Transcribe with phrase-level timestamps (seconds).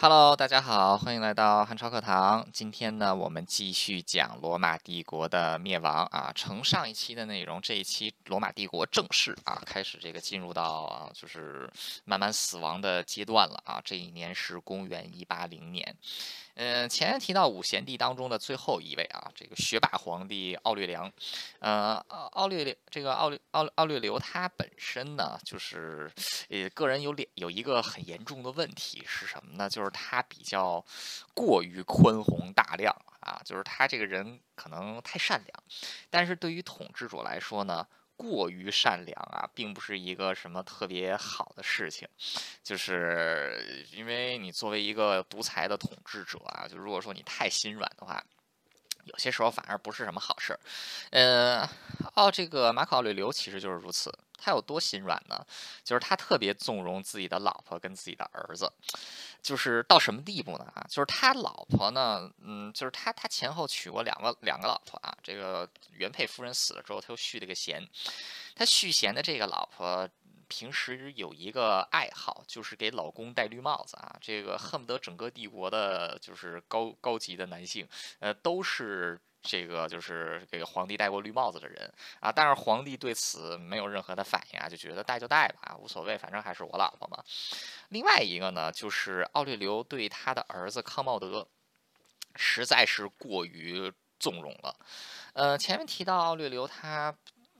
[0.00, 2.48] Hello，大家好，欢迎来到汉朝课堂。
[2.52, 6.30] 今天呢，我们继续讲罗马帝国的灭亡啊。
[6.32, 11.68] 承上一期的内容，这一期罗马帝国正式啊开始这个进入到啊就是
[12.04, 13.82] 慢慢死亡的阶段了啊。
[13.84, 15.96] 这一年是公元一八零年。
[16.60, 21.10] 嗯，前面提到五贤帝当中的最后一位啊，这个学霸皇帝奥略良。
[21.60, 26.10] 呃，奥奥略这个奥奥奥略留他本身呢，就是
[26.48, 29.70] 呃个人有两有一个很严重的问题是什么呢？
[29.70, 30.84] 就是他比较
[31.32, 35.62] 过于宽宏大量啊，就是他这个人可能太善良，
[36.10, 37.86] 但是对于统治者来说呢。
[38.18, 42.06] 过于善良啊，并不是一个什么特别好的事情，
[42.64, 48.22] 就是因为你作为一个独裁的统治者啊，就如果说你太心软的话，
[49.04, 50.60] 有些时候反而不是什么好事儿。
[51.12, 51.66] 嗯，
[52.16, 55.44] 哦，这个马可奥里留其实就是如此，他有多心软呢？
[55.84, 58.72] 就是他特别纵容自己的老婆跟自己的儿子。
[59.40, 60.72] 就是到什么地步呢？
[60.74, 65.16] 啊，就是他老婆呢，嗯，就是他他前后娶过两个两个老婆啊。
[65.22, 67.86] 这个原配夫人死了之后，他又续了个弦。
[68.56, 70.08] 他续弦的这个老婆，
[70.48, 74.16] 平时有一个爱好，就是给老公戴绿帽子啊。
[74.20, 79.20] 这个恨不得整个帝国的，就是高高级的男性，呃，都是。
[79.42, 87.22] 这个就是给皇帝戴过绿帽子的人啊，但是皇帝对此没有任何的反应啊，就觉得戴就戴吧，无所谓，反正还是我老婆嘛。
[87.88, 91.46] 另外一个呢，就是奥利留对他的儿子康茂德
[92.36, 94.76] 实在是过于纵容了。
[95.32, 97.14] 呃，前面提到奥利留他。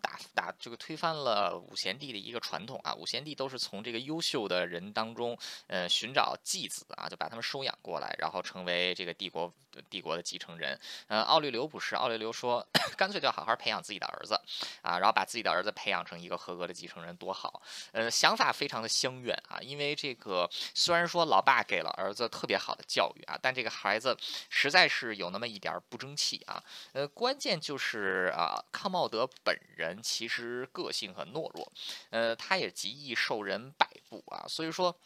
[0.09, 9.53] 打打这个推翻了五贤帝的一个传统啊，五贤帝都是从这个优秀的人当中，呃，寻找继子啊，就把他们收养过来，然后成为这个帝国
[9.91, 10.79] 帝国的继承人。
[11.09, 14.41] 呃，奥律留不是，奥律留说， 干脆就好好培养自己的儿子
[14.81, 17.61] 啊，然后把自己的儿子培养成一个合格的继承人，多好。
[17.93, 24.17] 呃，想法非常的相远啊，因为这个虽然说老爸给了儿子特别好的教育啊，但这个孩子
[24.49, 26.63] 实在是有那么一点不争气啊。
[26.93, 29.98] 呃，关键就是啊，康茂德本人。
[30.03, 31.73] 其实个性很懦弱，
[32.11, 34.97] 呃，他也极易受人摆布啊，所以说。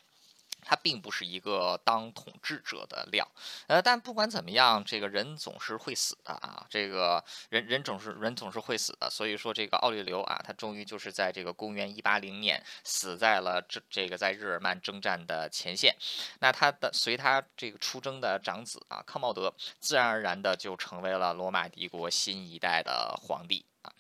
[0.65, 3.29] 他并不是一个当统治者的料，
[3.67, 15.97] 呃，但不管怎么样，这个人总是会死的啊，这个人人总是人总是会死的，所以说这个奥利留啊，他终于就是在这个公元一八零年死在了这这个在日耳曼征战的前线，
[16.39, 23.93] 那他的随他这个出征的长子啊康茂德，自然而然的就成为了罗马帝国新一代的皇帝啊。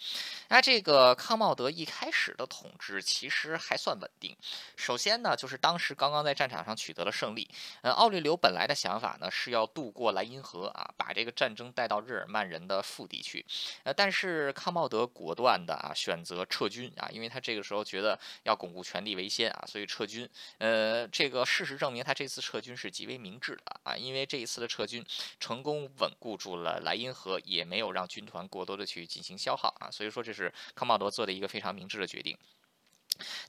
[0.48, 4.36] 那这个康茂德一开始的统治其实还算稳定，
[4.76, 7.48] 首先呢，就是当时刚刚在战场上取得了胜利。
[7.82, 13.44] 呃，奥利留本来的想法呢是要渡过莱茵河啊，把这个战争带到日耳曼人的腹地去。
[13.84, 20.28] 呃，但是康茂德果断的啊选择撤军啊，因为他这个时候觉得要巩固权力为先啊，所以撤军。
[20.58, 25.04] 呃，这个事实证明他这次撤军是极为明智的啊，因为这一次的撤军
[25.40, 32.36] 成功稳固住了莱茵河，也没有让军团过多的去进行消耗啊，所以说这是康茂德做的一个非常明智的决定。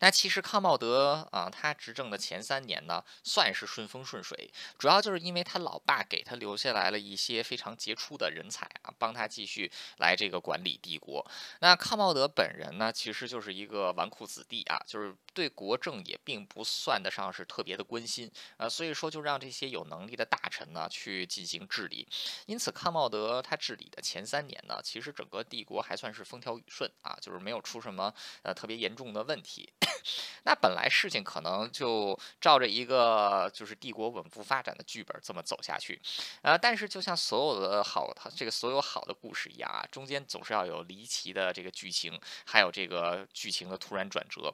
[0.02, 11.26] 那其实康茂德啊，他执政的前三年呢，算是顺风顺水，主要就是因为他老爸给他留下来了一些非常杰出的人才啊，帮他继续来这个管理帝国。
[11.62, 22.08] 那康茂德本人呢，其实就是一个纨绔子弟啊，就是对国政也并不算得上是特别的关心啊，所以说就让这些有能力的大臣呢去进行治理。
[22.46, 29.72] 因此，康茂德他治理的前三年呢，其实整个帝国还算是风调雨顺啊，就是没有出什么呃特别严重的问题。
[30.46, 36.00] 那本来事情可能就照着一个就是帝国稳步发展的剧本这么走下去，
[36.42, 44.54] 呃，但是就像所有的好这个所有好的故事一样啊，中间总是要有离奇的这个剧情，还有这个剧情的突然转折。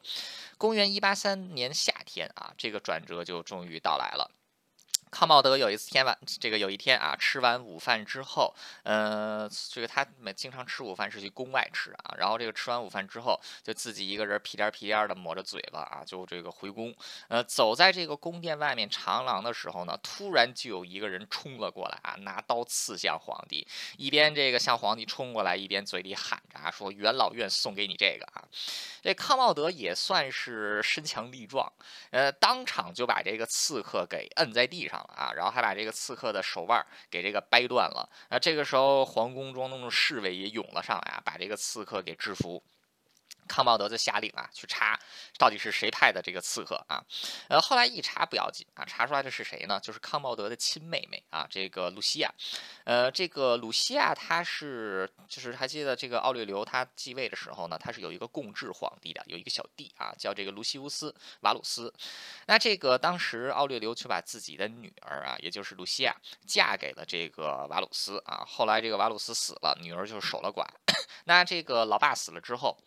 [0.70, 4.30] 公元一八三年夏天啊，这个转折就终于到来了。
[5.12, 8.54] 康茂德有一次天晚，这个有一天啊，吃完午饭之后，
[8.84, 16.96] 呃，这个他每经常吃午饭是去宫外吃啊，然后这个吃完午饭之后，就自己一个人屁颠屁颠的抹着嘴巴啊，就这个回宫。
[17.28, 23.68] 呃，走在这个宫殿外面长廊的时候呢，突然就有一个人冲了过来啊，拿刀刺向皇帝，
[23.98, 28.46] 一边这个向皇帝冲过来，一边嘴里喊着啊，说元老院送给你这个啊。
[29.02, 31.72] 这康茂德也算是身强力壮，
[32.12, 34.99] 呃，当场就把这个刺客给摁在地上。
[35.16, 38.10] 啊，然后还把这个刺客的手腕给这个掰断了。
[38.30, 42.62] 那，这个时候皇宫中那种侍卫也涌了上来啊，把这个刺客给制服。
[43.50, 44.98] 康茂德就下令啊，去查
[45.38, 47.04] 到底是谁派的这个刺客啊？
[47.50, 49.80] 呃，后来一查不要紧啊，查出来的是谁呢？
[49.82, 52.32] 就是康茂德的亲妹妹啊，这个露西亚。
[52.86, 61.92] 呃，这个露西亚她是就是还记得这个奥略留他继位的时候呢，他是有一个共治皇帝的，有一个小弟啊，叫这个卢西乌斯瓦鲁斯。
[62.46, 68.46] 那这个当时奥略留就把自己的女儿啊，也就是露西亚嫁给了这个瓦鲁斯啊。
[68.48, 70.66] 后来这个瓦鲁斯死了，女儿就守了寡。
[71.26, 72.78] 那这个老爸死了之后。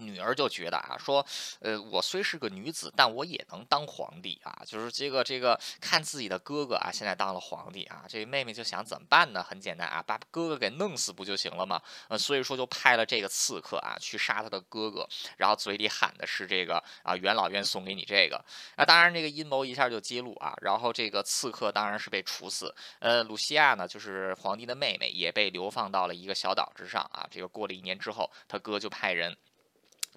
[0.00, 1.24] 女儿就觉得啊，说，
[1.60, 4.62] 呃，我虽是个女子，但我也能当皇帝啊。
[4.66, 9.42] 就是这个这个，看自己的哥哥啊，现在当了皇帝啊，这妹妹就想怎么办呢？
[9.42, 11.80] 很简单啊，把哥哥给弄死不就行了吗？
[12.08, 18.42] 呃，所以说就派了这个刺客啊，去杀他的哥哥，然后嘴里喊的是这个啊，元老院送给你这个。
[18.76, 22.74] 那当然，这个阴谋一下就揭露啊，然后这个刺客当然是被处死。
[23.00, 27.26] 呃，鲁西亚呢，就是皇帝的妹妹，也被流放到了一个小岛之上啊。
[27.30, 29.36] 这个过了一年之后，他哥就派人。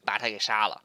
[0.06, 0.84] 把他给杀了，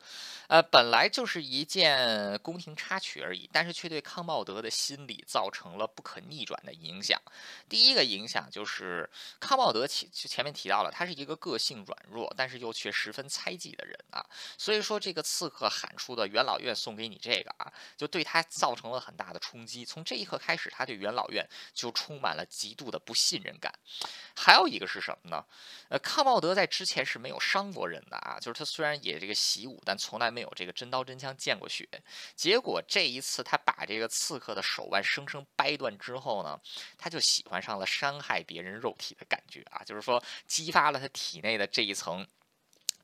[0.48, 7.20] 呃，本来就是一件宫廷插曲而已，但是却对康茂德的心理造成了不可逆转的影响。
[7.68, 14.24] 第一个影响就是康茂德前前面提到了，他是一个个性软弱，但是又却十分猜忌的人啊。
[14.56, 19.84] 所以说，这个刺客喊出的元老院送给你这个啊，就对他造成了很大的冲击。
[19.84, 23.72] 从这一刻开始，他对元老院就充满了极度的不信任感。
[24.34, 25.44] 还有一个是什么呢？
[25.88, 31.88] 呃，康茂德在之前是没有伤过人的啊，就是他虽然这个习武，但从来没有这个真刀真枪见过血。
[32.34, 36.60] 结果这一次，他把这个刺客的手腕生生掰断之后呢，
[36.98, 42.26] 他就喜欢上了伤害别人肉体的感觉啊，就是说激发了他体内的这一层。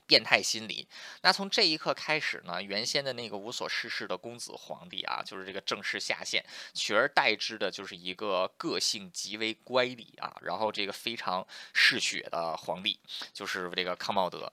[0.07, 0.87] 变态心理。
[1.23, 12.99] 那从这一刻开始呢，原先的那个无所事事的公子皇帝啊，就是这个正式下线，取而代之的就是一个个性极为乖戾啊，然后这个非常嗜血的皇帝，
[13.33, 14.53] 就是这个康茂德。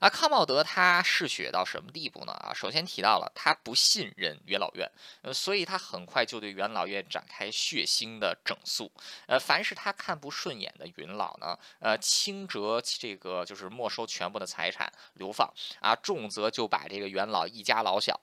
[0.00, 2.32] 啊，康茂德他嗜血到什么地步呢？
[2.32, 4.90] 啊，首先提到了他不信任元老院，
[5.22, 8.90] 呃，所以他很快就对元老院展开血腥的整肃。
[9.26, 14.87] 呃，凡是他看不顺眼的元老呢，呃，轻则这个就是没收全部的财产。
[15.14, 18.20] 流放啊，重则就把这个元老一家老小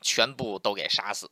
[0.00, 1.30] 全部都给杀死。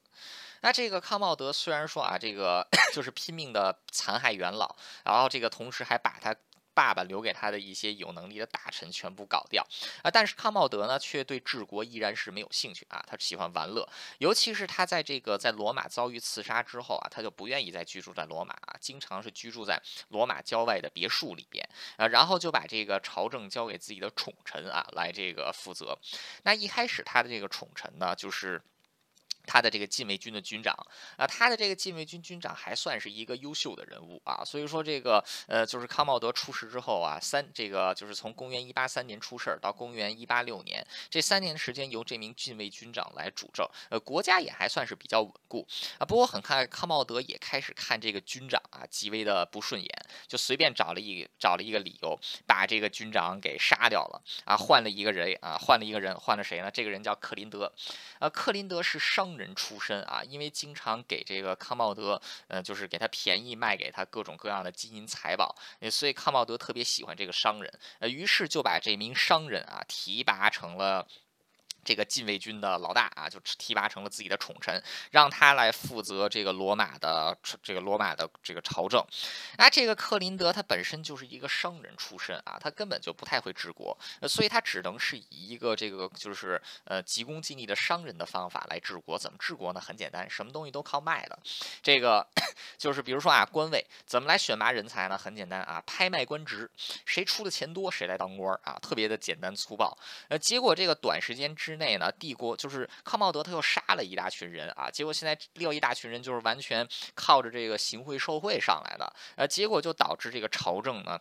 [0.63, 6.35] 那这个康茂德虽然说啊，这个 就是拼命的残害元老，然后这个同时还把他。
[6.75, 9.67] 爸爸留给他的一些有能力的大臣全部搞掉
[10.03, 10.11] 啊！
[10.11, 13.05] 但是康茂德呢，却对治国依然是没有兴趣啊！
[13.07, 13.89] 他喜欢玩乐，
[14.19, 25.99] 尤其是他在这个在罗马遭遇刺杀之后啊，他就不愿意再居住在罗马啊，经常是居住在罗马郊外的别墅里边啊，然后就把这个朝政交给自己的宠臣啊来这个负责。
[26.45, 28.63] 那一开始他的这个宠臣呢，就是。
[29.47, 30.75] 他的这个禁卫军的军长
[31.17, 45.67] 啊，他的这个禁卫军军长还算是一个优秀的人物啊，所以说这个呃，就是康茂德出事之后啊，三这个就是从公元一八三年出事儿到公元一八六年这三年的时间由这名禁卫军长来主政，呃，国家也还算是比较稳固
[45.99, 46.05] 啊。
[46.05, 56.71] 不过很快康茂德也开始看这个军长啊极为的不顺眼，就随便找了一找了一个理由把这个军长给杀掉了啊，换了一个人啊，换了一个人，换了谁呢？
[56.71, 57.73] 这个人叫克林德，
[58.19, 59.30] 呃，克林德是商。
[59.31, 65.55] 商人出身啊，因为经常给这个康茂德，呃，就是给他便宜卖给他各种各样的金银财宝，
[65.91, 71.07] 所以康茂德特别喜欢这个商人，呃，于是就把这名商人啊提拔成了。
[71.85, 79.05] 这个禁卫军的老大啊，就提拔成了自己的宠臣，让他来负责这个罗马的这个罗马的这个朝政。
[79.57, 83.97] 啊，这个克林德他本身就是一个商人出身啊，他根本就不太会治国，
[84.29, 89.19] 所以他只能是以一个这个就是呃急功近利的商人的方法来治国。
[89.19, 89.81] 怎么治国呢？
[89.81, 91.39] 很简单，什么东西都靠卖的。
[91.83, 92.27] 这个
[92.79, 95.19] 就是比如说啊，官位怎么来选拔人才呢？
[95.19, 96.71] 很简单啊，拍卖官职，
[97.05, 99.97] 谁出的钱多谁来当官啊，特别的简单粗暴。
[100.29, 106.85] 呃，结果这个短时间之之内呢，帝国就是康茂德，他又杀了一大群人啊，结果现在另一大群人就是完全
[107.15, 111.21] 靠着这个行贿受贿上来的，呃，结果就导致这个朝政呢。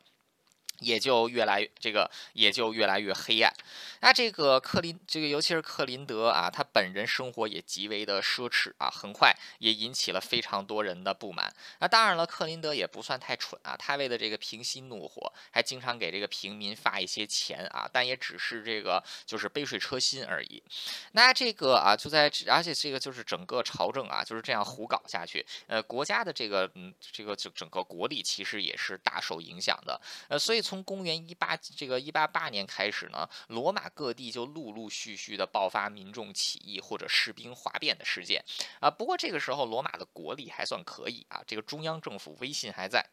[0.80, 3.54] 也就越来这个也就越来越黑暗。
[4.02, 11.54] 那这个克林这个尤其是克林德啊，他本人生活也极为的奢侈啊，很快也引起了非常多人的不满。
[11.80, 20.64] 那当然了，克林德也不算太蠢啊，他为了这个平息怒火，还经常给这个平民发一些钱啊，但也只是这个就是杯水车薪而已。
[21.12, 30.00] 那这个啊，就在而且这个就是整个朝政啊，就是这样胡搞下去，呃，国家的这个嗯这个整整个国力其实也是大受影响的。
[30.30, 30.64] 呃，所以。
[30.70, 38.46] 从公元一八这个一八八年开始呢，罗马各地就陆陆续续的爆发民众起义或者士兵哗变的事件
[38.80, 38.88] 啊。
[38.88, 43.04] 不过这个时候罗马的国力还算可以啊，这个中央政府威信还在。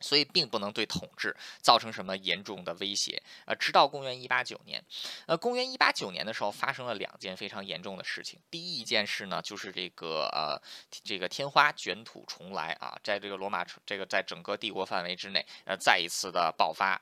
[0.00, 3.22] 所以并不能对统治造成什么严重的威胁。
[3.46, 4.84] 呃，直到公元一八九年，
[5.26, 8.38] 呃，公元一八九年的时候，发生了两件非常严重的事情。
[8.50, 10.60] 第一件事呢，就是这个呃，
[11.04, 17.00] 这个天花卷土重来啊，在这个罗马这个在整个帝国范围之内，呃，再一次的爆发。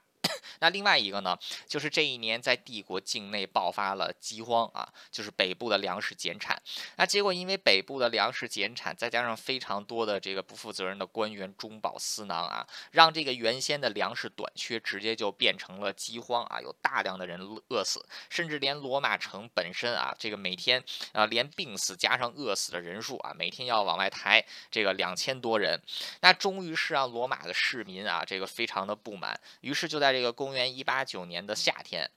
[0.61, 6.61] 那另外一个呢，就是这一年在帝国境内爆发了饥荒啊，就是北部的粮食减产。
[6.97, 25.81] 那结果因为北部的粮食减产，再加上非常多的这个不负责任的官员中饱私囊啊，让这个原先的粮食短缺直接就变成了饥荒啊，有大量的人饿死，甚至连罗马城本身啊，这个每天啊连病死加上饿死的人数啊，每天要往外抬这个两千多人。
[26.21, 32.11] 那终于是让罗马的市民啊，这个非常的不满，于是就在这个公元一八九年的夏天。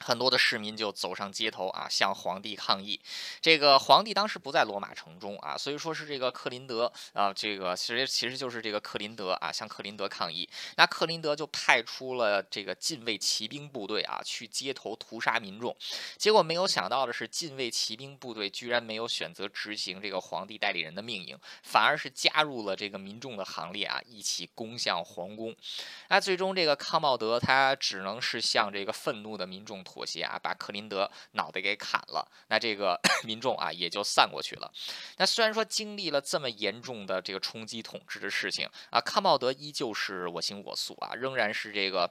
[0.00, 3.00] 很多的市民就走上街头啊，向皇帝抗议。
[3.40, 10.46] 这个皇帝当时不在罗马城中啊，所以说是这个克林德啊，这个其实其实就是这个克林德啊，向克林德抗议。
[10.76, 15.74] 那克林德就派出了这个禁卫骑兵部队啊，去街头屠杀民众。
[16.18, 25.56] 结果没有想到的是，禁卫骑兵部队居然没有选择执行这个皇帝代理人的命令，反而是加入了这个民众的行列啊，一起攻向皇宫。
[26.08, 29.85] 那最终这个康茂德他只能是向这个愤怒的民众。
[29.86, 34.70] 妥协啊，把克林德脑袋给砍了，那这个 民众啊也就散过去了。
[35.16, 42.10] 那虽然说经历了这么严重的这个冲击统治的事情啊，康茂德依旧是我行我素啊，仍然是这个。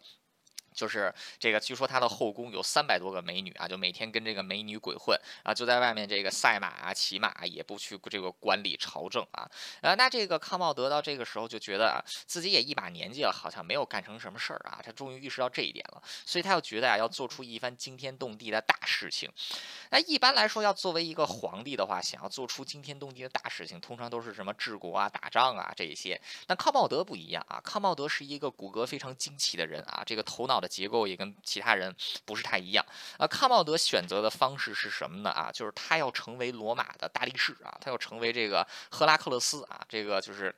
[0.76, 9.50] 就是这个，据说他的后宫有三百多个美女啊，就每天跟这个美女鬼混啊，就在外面这个赛马啊、骑马，也不去这个管理朝政啊。
[9.80, 14.82] 呃，那这个康茂德到这个时候就觉得啊，自己也一把年纪了，好像没有干成什么事儿啊。
[14.84, 19.32] 他终于意识到这一点了，所以他又觉得啊，要做出一番惊天动地的大事情。
[19.92, 26.20] 那一般来说，要作为一个皇帝的话，想要做出惊天动地的大事情，通常都是什么治国啊、打仗啊这一些。
[26.46, 30.65] 但康茂德不一样啊，康茂德是一个骨骼非常惊奇的人啊，这个头脑。
[30.68, 31.96] 结构也跟其他人
[32.26, 32.86] 不是太一样
[33.18, 33.28] 啊。
[33.28, 35.30] 康茂德选择的方式是什么呢？
[35.30, 40.54] 啊，就是他要成为罗马的大力士啊，他要成为这个赫拉克勒斯啊，这个就是。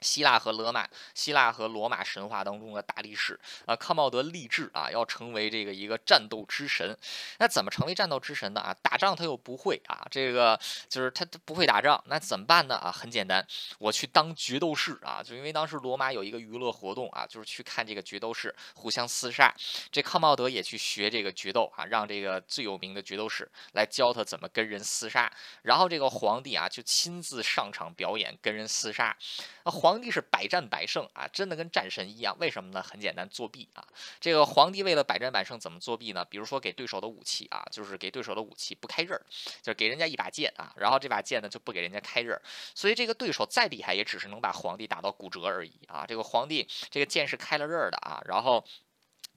[0.00, 6.96] 希腊和罗马，希腊和罗马神话当中的大力士啊，康茂德立志啊，要成为这个一个战斗之神。
[7.38, 8.60] 那怎么成为战斗之神呢？
[8.60, 12.76] 啊，打仗他又不会啊，这个就是他他不会打仗，那怎么办呢？
[12.76, 13.46] 啊，很简单，
[13.78, 19.54] 我去当决斗士啊，就因为当时罗马有一个娱乐活动啊，就是去看这个决斗士互相厮杀。
[19.90, 25.30] 这康茂德也去学这个决斗啊，让这个最有名的决斗士来教他怎么跟人厮杀。
[25.62, 29.16] 然后这个皇帝啊，就亲自上场表演跟人厮杀。
[29.64, 32.36] 那皇皇帝是百战百胜啊，真的跟战神一样。
[32.40, 32.82] 为什么呢？
[32.82, 33.86] 很简单，作弊啊。
[34.18, 36.24] 这个皇帝为了百战百胜，怎么作弊呢？
[36.24, 39.22] 比如说给对手的武器啊，就是给对手的武器不开刃儿，
[39.62, 42.42] 就是给人家一把剑啊，然后这把剑呢就不给人家开刃儿，
[42.74, 46.04] 所以这个对手再厉害，也只是能把皇帝打到骨折而已啊。
[46.04, 48.64] 这个皇帝这个剑是开了刃儿的啊，然后。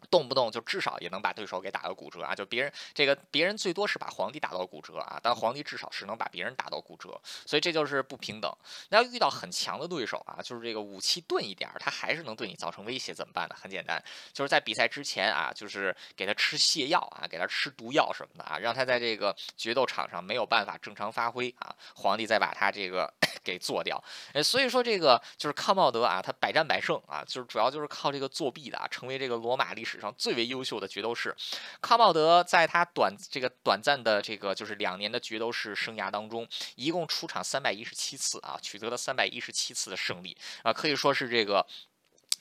[0.10, 2.34] 动不动就至少也能把对手给打到骨折啊！
[2.36, 8.52] 就别人这个别人最多是把皇帝打到骨折啊，但皇帝至少是能把别人打到骨折，所以这就是不平等。
[8.90, 13.56] 那要遇到很强的对手啊，就是这个武器钝一点，他还是能对你造成威胁，怎么办呢？
[13.60, 14.02] 很简单，
[14.32, 23.14] 就是在比赛之前啊，就是给他吃泻药啊，给他吃毒药什么的啊，让他在这个决斗场上没有办法正常发挥啊，皇帝再把他这个
[23.44, 24.02] 给做掉。
[24.34, 29.89] 哎，所以说这个就是康茂德啊，他百战百胜啊，就是主要就是靠这个作弊的啊，成为这个罗马历史。
[29.90, 31.36] 史上最为优秀的角斗士
[31.82, 41.66] 康茂德，在他短这个短暂的这个就是两年的角斗士生涯当中，一共出场三百一十七次啊，取得了三百一十七次的胜利啊，可以说是这个。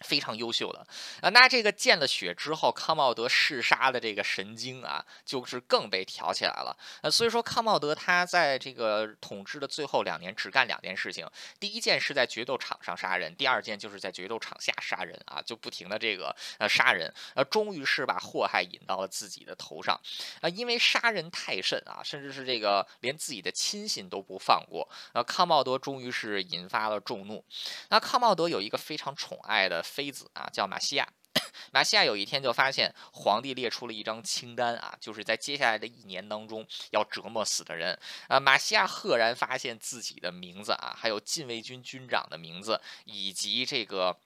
[0.01, 0.87] 非常优秀的
[1.21, 6.77] 啊，那这个见了血之后，康茂德嗜杀的这个神经啊，就是更被挑起来了。
[7.03, 11.29] 呃，所以说康茂德他在这个统治的最后两年，只干两件事情：
[11.59, 20.01] 第一件是在决斗场上杀人，第二件就是在决斗场下杀人啊，就不停的这个呃杀人，呃，终于是把祸害引到了自己的头上
[20.41, 27.45] 啊，因为杀人太甚啊，甚至是这个连自己的亲信都不放过，啊，康茂德终于是引发了众怒。
[27.89, 29.85] 那康茂德有一个非常宠爱的。
[29.89, 31.09] 妃子啊，叫马西亚。
[31.73, 38.39] 马西亚有一天就发现皇帝列出了一张清单啊，就是在接下来的一年当中要折磨死的人啊。
[38.39, 44.19] 马西亚赫然发现自己的名字啊，还有禁卫军军长的名字，以及这个。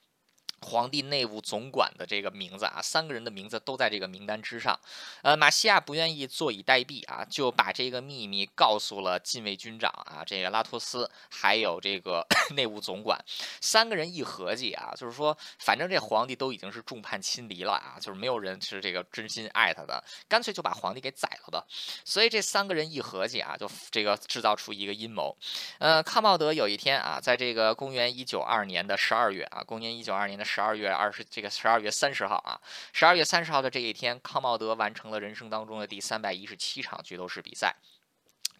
[0.63, 4.79] 皇帝内务总管的这个名字啊，三个人的名字都在这个名单之上。
[5.23, 13.19] 呃，马西亚不愿意坐以待毙啊，就把这个秘密告诉了禁卫军长啊，这个拉托斯，还有这个 内务总管。
[13.61, 21.67] 三个人一合计啊，就是说，反正这皇帝都已经是众叛亲离了啊，就是没有人是这个真心爱他的，干脆就把皇帝给宰了吧。
[22.05, 25.37] 所以这三个人一合计啊，就这个制造出一个阴谋。
[25.79, 30.45] 呃，康茂德有一天啊，在这个公元一九二年的十二月啊，公元一九二年的。
[30.55, 32.61] 十二月二十这个十二月三十号啊，
[32.93, 37.75] 十二月三十号的这一天，康茂德完成了人生当中的第三百一十七场决斗士比赛。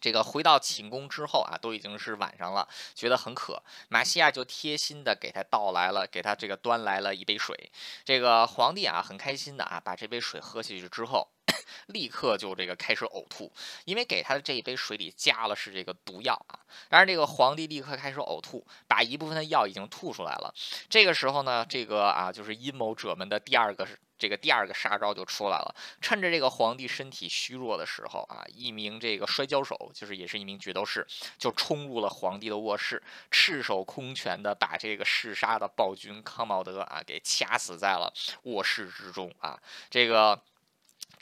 [0.01, 7.71] 这个回到寝宫之后啊，都已经是晚上了，觉得很渴，马西亚就贴心的给他倒来了，给他这个端来了一杯水。
[8.03, 11.29] 这个皇帝啊，很开心的啊，把这杯水喝下去之后。
[11.87, 13.51] 立刻就这个开始呕吐，
[13.85, 16.59] 因为给他的这一杯水里加了是这个毒药啊。
[16.89, 20.53] 当然，这个皇帝立刻开始呕吐，把一部分的药已经吐出来了。
[20.89, 25.75] 这个时候呢，这个啊就是阴谋者们的第二个这个第二个杀招就出来了。
[26.01, 31.05] 趁着这个皇帝身体虚弱的时候啊，一名这个摔跤手，就是也是一名决斗士，
[31.37, 38.11] 就冲入了皇帝的卧室，赤手空拳的把这个嗜杀的暴君康茂德啊给掐死在了
[38.43, 39.59] 卧室之中啊。
[39.89, 40.41] 这个。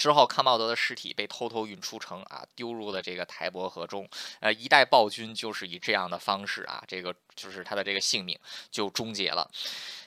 [0.01, 4.09] 之后，康茂德的尸体被偷偷运出城啊，丢入了这个台伯河中。
[4.39, 8.37] 呃，一代暴君就是以这样的方式啊，这个就是他的这个性命
[8.69, 9.49] 就终结了。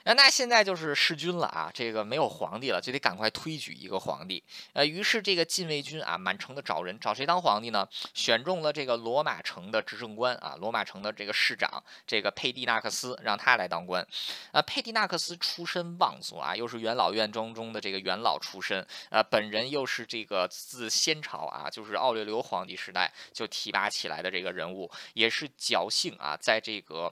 [0.06, 1.70] 那那现在就是弑君了啊！
[1.72, 4.44] 这个没有皇帝了，就得赶快推举一个皇帝。
[4.74, 7.88] 呃，于是这个禁卫军啊，满城的找人，找谁当皇帝呢？
[8.12, 14.06] 选中了这个罗马城的执政官啊，罗马城的这个市长，这个佩蒂纳克斯，让他来当官。
[14.52, 27.10] 啊，佩蒂纳克斯出身望族啊，又是元老院中中的这个元老出身，呃，本人又是这个自先朝啊，就是奥略留皇帝时代就提拔起来的这个人物，也是侥幸啊，在这个。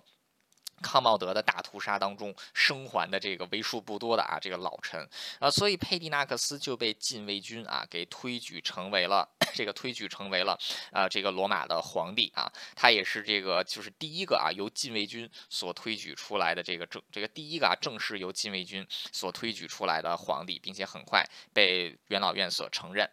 [0.82, 5.08] 康茂德的大屠杀当中生还的这个为数不多的啊这个老臣。
[5.38, 10.58] 啊，所以佩蒂纳克斯就被禁卫军啊给推举成为了这个推举成为了
[10.90, 23.08] 啊这个罗马的皇帝啊，他也是这个就是第一个啊由禁卫军所推举出来的这个正这个第一个啊正式由禁卫军所推举出来的皇帝，并且很快被元老院所承认。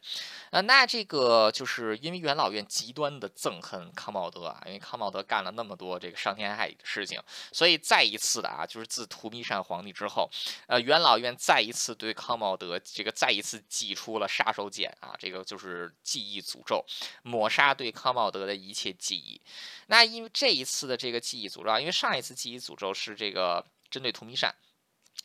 [0.51, 7.21] 呃，那这个就是因为元老院极端的憎恨康茂德啊，因为康茂德干了那么多这个伤天害理的事情。
[7.51, 10.29] 所以再一次的啊，就是自图密善皇帝之后，
[10.67, 16.85] 呃，元老院再一次对康茂德这个再一次祭出了杀手锏啊，这个就是记诅咒，
[17.23, 19.41] 抹杀对康茂德的一切记忆。
[19.87, 24.53] 那因为这一次的这个记忆诅咒，因为上一次记忆诅咒是这个针对图密善。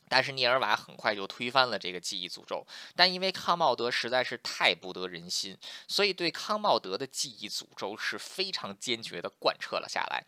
[0.08, 5.56] 但是涅尔瓦很快就推翻了这个记忆诅咒，但因为康茂德实在是太不得人心，
[5.88, 10.22] 所以对康茂德的记忆诅咒是非常坚决的贯彻了下来，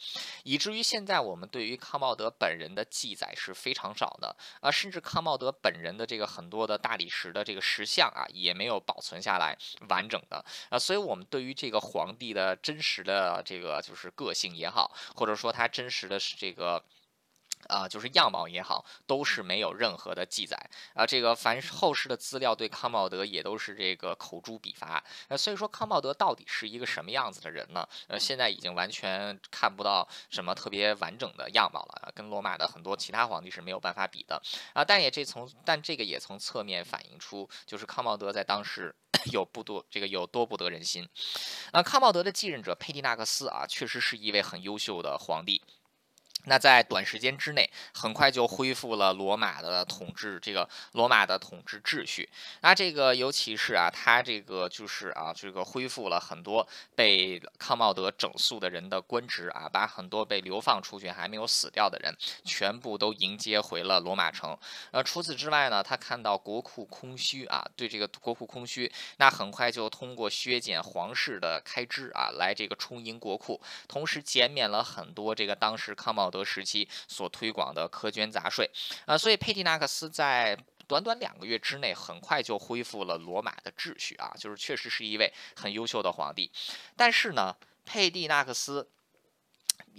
[0.44, 9.56] 以至于现在我们对于康茂德本人的记载是非常少的啊，甚至康茂德本人的这个很多的大理石的这个石像啊，也没有保存下来
[9.90, 16.82] 完整的啊，所以我们对于这个皇帝的真实的这个就是个性也好，或者说他真实的是这个。
[17.68, 20.58] 啊，就是样貌也好，都是没有任何的记载
[20.94, 21.06] 啊。
[21.06, 25.02] 这个凡是后世的资料对康茂德也都是这个口诛笔伐。
[25.28, 27.86] 呃，所以说康茂德到底是一个什么样子的人呢？
[28.08, 34.40] 呃，现在已经完全看不到什么特别完整的样貌了，跟罗马的很多其他皇帝是没有办法比的
[34.72, 34.84] 啊。
[34.84, 38.94] 但也这从但这个也从侧面反映出，就是康茂德在当时
[39.32, 41.08] 有不多这个有多不得人心。
[41.72, 45.62] 啊，康茂德的继任者佩蒂纳克斯啊，确实是一位很优秀的皇帝。
[46.46, 52.28] 那在短时间之内，很快就恢复了罗马的统治，这个罗马的统治秩序。
[52.60, 64.56] 那这个尤其是啊，他这个就是啊，这个恢复了很多被康茂德整肃的人的官职啊，把很多被流放出去还没有死掉的人，全部都迎接回了罗马城。
[64.92, 76.30] 呃，除此之外呢，他看到国库空虚啊，对这个国库空虚，那很快就通过削减皇室的开支啊，来这个充盈国库，同时减免了很多这个当时康茂。
[76.36, 78.70] 德时期所推广的苛捐杂税
[79.06, 86.50] 啊，所以佩蒂纳克斯在短短两个月之内，很快就恢复了罗马的秩序啊，就是确实是一位很优秀的皇帝。
[86.94, 88.90] 但是呢，佩蒂纳克斯。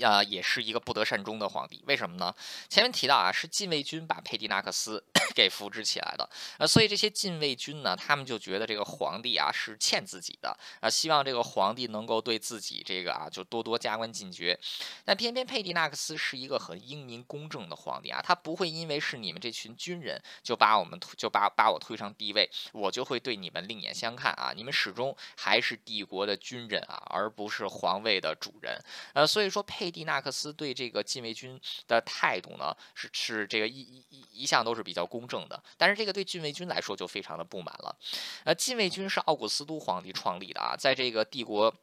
[0.04, 2.34] 啊，也是一个不得善终的皇帝，为什么呢？
[2.70, 5.04] 前面提到啊，是禁卫军把佩蒂纳克斯
[5.36, 6.30] 给扶植起来的，
[6.60, 14.58] 呃，所以这些禁卫军呢，他们就觉得这个皇帝啊是欠自己的，啊，希望这个皇帝能够对自己这个啊就多多加官进爵。
[15.04, 28.80] 但偏偏佩蒂纳克斯是一个很英明公正的皇帝啊，他不会因为是你们这群军人就把我们就把把我推上帝位，我就会对你们另眼相看啊，你们始终还是帝国的军人啊，而不是皇位的主人。
[29.14, 29.87] 呃，所以说佩。
[29.88, 37.98] 佩蒂纳克斯对这个禁卫军的态度呢，是是这个一一一一向都是比较公正的，但是这个对禁卫军来说就非常的不满了。
[38.44, 41.74] 呃，禁卫军是奥古斯都皇帝创立的啊，在这个帝国。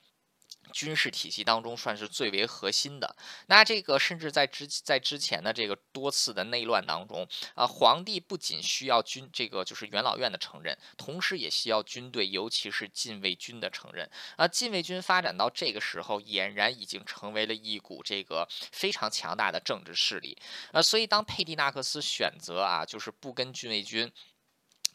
[0.72, 3.14] 军事体系当中算是最为核心的。
[3.46, 14.48] 那这个甚至在之在之前的这个多次的内乱当中啊，皇帝不仅需要军这个就是元老院的承认，同时也需要军队，尤其是禁卫军的承认啊。
[14.48, 20.36] 禁卫军发展到这个时候，俨然已经成为了一股这个非常强大的政治势力
[20.72, 20.82] 啊。
[20.82, 24.10] 所以当佩蒂纳克斯选择啊，就是不跟禁卫军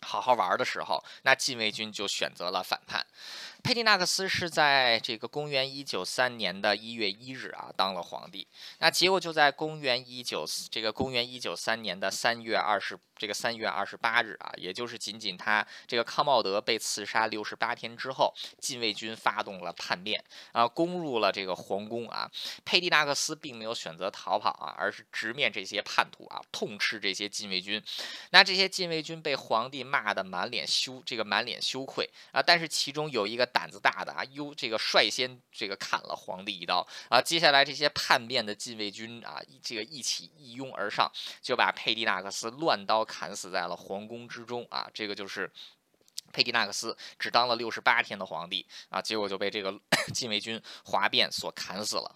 [0.01, 3.05] 好好玩的时候，那禁卫军就选择了反叛。
[3.61, 8.47] 佩蒂纳克斯是在这个公元一九三年的一月一日啊当了皇帝，
[8.79, 22.31] 那结果就在公元一九这个公元一九三年的三月二十这个三月二十八日啊，也就是仅仅他这个康茂德被刺杀六十八天之后，禁卫军发动了叛变啊，攻入了这个皇宫啊。
[22.63, 27.83] 佩蒂纳克斯并没有选择逃跑啊，而是直面这些叛徒啊，痛斥这些禁卫军。
[28.31, 33.48] 那这些禁卫军被皇帝骂得满脸羞这个满脸羞愧啊，但是其中有一个。
[33.49, 37.21] 胆子大的啊，优这个率先这个砍了皇帝一刀啊！
[37.21, 44.89] 接下来这些叛变的禁卫军啊，这个一起一拥而上，就把佩蒂纳克斯乱刀砍死在了皇宫之中啊！
[44.93, 45.51] 这个就是
[46.31, 49.73] 佩蒂纳克斯只当了六十八天的皇帝啊，结果就被这个
[50.13, 52.15] 禁卫军哗变所砍死了。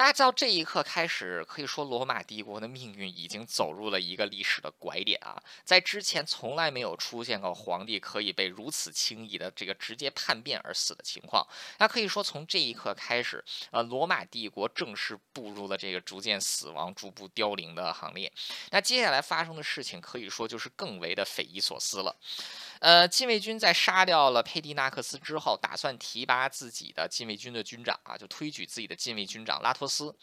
[0.00, 5.38] 那到这一刻开始，可以说罗马帝国的命运已经走入了一个历史的拐点啊！
[5.62, 11.46] 在之前从来没有出现过皇帝可以被如此轻易的这个直接叛变而死的情况。
[11.76, 18.32] 那可以说从这一刻开始，呃，罗马帝国正式步入了这个逐渐死亡、逐步凋零的行列。
[18.70, 22.16] 那接下来发生的事情可以说就是更为的匪夷所思了。
[22.78, 30.14] 呃，禁卫军在杀掉了佩蒂纳克斯之后，打算提拔自己的禁卫军的军长啊，就推举自己的禁卫军长拉托斯。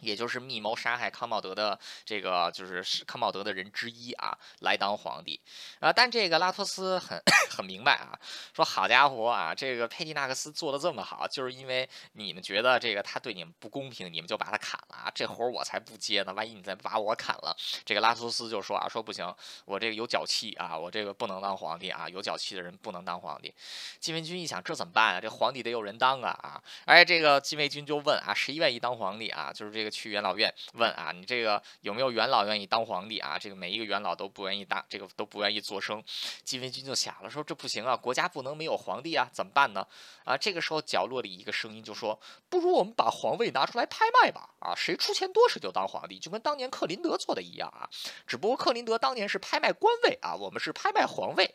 [0.00, 5.40] 也就是密谋杀害康茂德的这个就是康茂德的人之一啊，来当皇帝
[5.80, 5.92] 啊。
[5.92, 7.20] 但这个拉托斯很
[7.50, 8.18] 很明白啊，
[8.54, 15.12] 说好家伙啊，这个佩蒂纳克斯做的这么好，就是因为你们觉得这个他对你们不公平，你们就把他砍了啊。
[15.14, 23.52] 这活儿我才不接呢，万一你再把我砍了，这个拉托斯就说啊，说不行，我这个有脚气啊，我这个不能当皇帝啊，有脚气的人不能当皇帝。
[24.00, 25.20] 禁卫军一想，这怎么办啊？
[25.20, 26.62] 这皇帝得有人当啊啊！
[26.84, 29.52] 哎，这个禁卫军就问啊，谁愿意当皇帝啊？
[29.52, 29.88] 就是这这个。
[29.98, 33.36] 去元老院问啊，你这个有没有元老愿意当皇帝啊？
[33.36, 36.00] 这个每一个元老都不愿意当，这个都不愿意做声。
[36.44, 39.84] 禁卫军就想了，说这不行啊，国家不能没有皇帝啊，怎么办呢？
[40.24, 44.50] 啊，这个时候角落里一个声音就说，不如我们把皇位拿出来拍卖吧！
[44.60, 47.88] 啊，谁出钱多谁就当皇帝，就跟当年克林德做的一样啊。
[48.26, 51.54] 只不过克林德当年是拍卖官位啊，我们是拍卖皇位。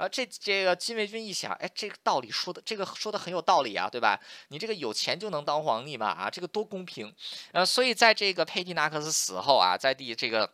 [0.00, 4.18] 啊，这这个禁卫军一想，哎，这个道理说的，这个说的很有道理啊，对吧？
[4.48, 6.06] 你这个有钱就能当皇帝嘛？
[6.06, 7.14] 啊，这个多公平！
[7.52, 10.50] 呃，所以在这个佩蒂纳克斯死后啊，在第这个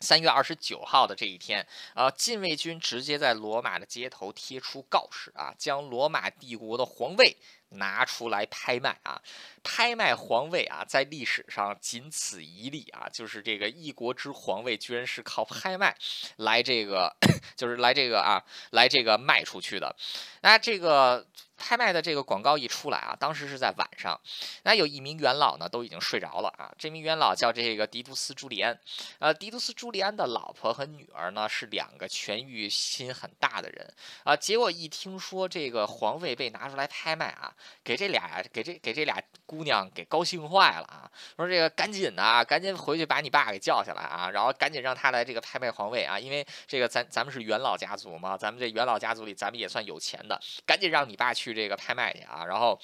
[0.00, 7.36] 三月二十九号的这一天，啊，禁卫军直接在罗马的街头贴出告示啊，将罗马帝国的皇位。
[7.70, 9.20] 拿出来拍卖啊！
[9.62, 15.96] 拍卖皇位啊，在历史上仅此一例啊，就是这个一国之皇位居然是靠拍卖
[16.36, 17.14] 来这个，
[17.56, 19.94] 就是来这个啊，来这个卖出去的。
[20.40, 21.26] 那这个
[21.58, 24.18] 拍卖的这个广告一出来啊，当时是在晚上，
[24.62, 26.72] 那有一名元老呢都已经睡着了啊。
[26.78, 28.80] 这名元老叫这个狄杜斯·朱利安，
[29.18, 34.34] 呃，狄杜斯·朱利安的老婆和女儿呢是两个权欲心很大的人啊。
[34.34, 37.54] 结果一听说这个皇位被拿出来拍卖啊。
[37.82, 41.10] 给这俩给这给这俩姑娘给高兴坏了啊！
[41.36, 44.30] 说这个赶紧的啊，赶紧回去把你爸给叫下来啊！
[44.30, 46.18] 然后赶紧让他来这个拍卖皇位啊！
[46.18, 52.44] 因为这个咱咱们是元老家族嘛，咱们这元老家族里咱们也算有钱的，赶紧让你爸去这个拍卖去啊！
[52.44, 52.80] 然后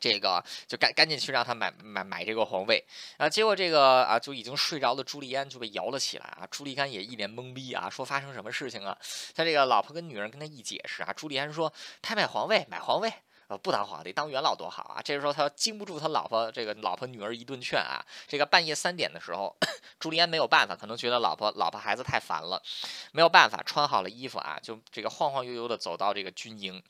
[0.00, 2.84] 这个就赶赶紧去让他买买买这个皇位
[3.16, 3.28] 啊！
[3.28, 6.46] 结果这个啊就已经睡着的朱利安就被摇了起来啊！
[6.50, 8.96] 朱利安也一脸懵逼啊，说发生什么事情啊？
[9.34, 13.12] 他这个老婆跟女人跟他一解释啊，朱利安说拍卖皇位买皇位。
[13.48, 15.02] 啊，不当皇帝，当元老多好啊！
[15.02, 19.56] 这个时候他经不住他老婆这个老婆女儿一顿劝啊，这个半夜三点的时候，
[19.98, 22.62] 朱利安没有办法，可能觉得老婆老婆孩子太烦了，
[23.10, 26.82] 没有办法，穿好了衣服啊，就这个晃晃悠悠的走到这个军营，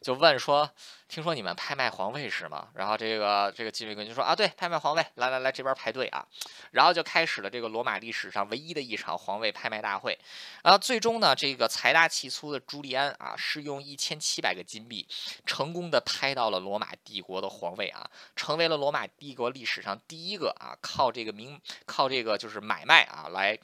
[0.00, 0.70] 就问说。
[1.14, 2.66] 听说你们拍卖皇位是吗？
[2.74, 6.26] 然后这个这个禁卫军就说啊，对，拍卖皇位，来来来，这边排队啊。
[6.72, 10.18] 然后就开始了这个罗马历史上唯一的一场皇位拍卖大会。
[10.62, 15.06] 啊，最终呢，这个财大气粗的朱利安啊，是用一千七百个金币，
[15.46, 23.56] 成功的拍到了罗马帝国的皇位啊，成为了罗马帝国历史上第一个啊，靠这个名，靠这个就是买卖啊来。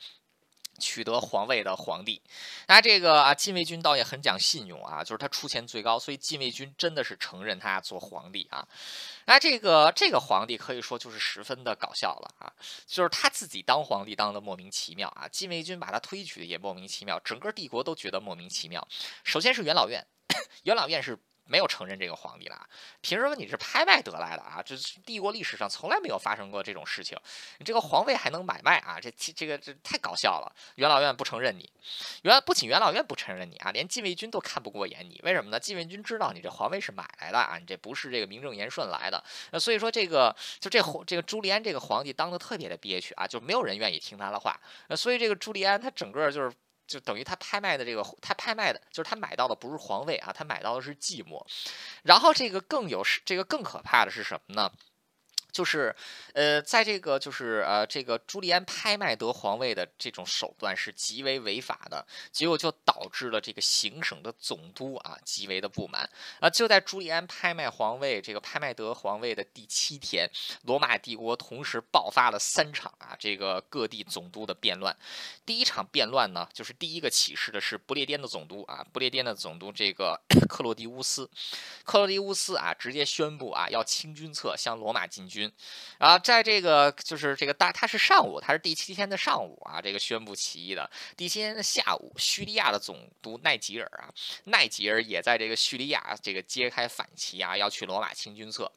[0.81, 2.21] 取得皇位的皇帝，
[2.67, 8.67] 那这个啊，禁卫军倒也很讲信用啊，就是他出钱最高，所以禁卫军真的是承认他做皇帝啊。
[9.27, 12.51] 那这个这个皇帝可以说就是十分的搞笑了啊，
[12.87, 18.89] 就是他自己当皇帝当的莫名其妙啊，禁卫军把他推举的也莫名其妙，整个帝国都觉得莫名其妙。
[19.23, 20.05] 首先是元老院，
[20.65, 21.19] 元老院是。
[21.51, 22.67] 没有承认这个皇帝了。
[23.01, 24.63] 凭什么你是拍卖得来的啊？
[24.65, 27.19] 这帝国历史上从来没有发生过这种事情，
[27.59, 29.01] 你这个皇位还能买卖啊？
[29.01, 30.53] 这这个这太搞笑了！
[30.77, 31.69] 元老院不承认你，
[32.23, 35.21] 元不仅元老院不承认你啊，连禁卫军都看不过眼你。
[35.25, 35.59] 为什么呢？
[35.59, 39.23] 禁卫军知道你这皇位是买来的啊，你这不是这个名正言顺来的。
[39.51, 44.59] 那所以说这个就这这个朱利安这个皇帝当的特别的憋屈啊，就没有人愿意听他的话。
[44.87, 46.55] 那所以这个朱利安他整个就是。
[46.91, 51.41] 就等于他拍卖的这个，他拍卖的就是他买到的不是皇位啊，他买到的是寂寞。
[52.03, 54.73] 然后这个更有这个更可怕的是什么呢？
[55.53, 55.95] 就是，
[56.35, 66.09] 呃，在这个就是呃，这个朱利安拍卖得皇位的这种手段是极为违法的，结果就导致了这个行省的总督啊极为的不满
[66.41, 66.49] 啊。
[66.49, 70.31] 就在朱利安拍卖皇位，这个拍卖得皇位的第七天，
[70.63, 74.97] 罗马帝国同时爆发了三场啊这个各地总督的变乱。
[75.45, 81.29] 第一场变乱呢，就是第一个起事的是不列颠的总督啊，不列颠的总督这个 克洛迪乌斯，
[81.85, 85.40] 克洛迪乌斯啊直接宣布啊要清君侧，向罗马进军。
[85.41, 85.53] 军
[85.99, 90.91] 然后，在这个就是这个大，他是上午，他是第七天的上午啊，这个宣布起义的。
[91.17, 94.13] 第七天的下午，叙利亚的总督奈吉尔啊，
[94.45, 98.71] 奈吉尔也在这个叙利亚这个揭开反旗啊，要去罗马清君侧。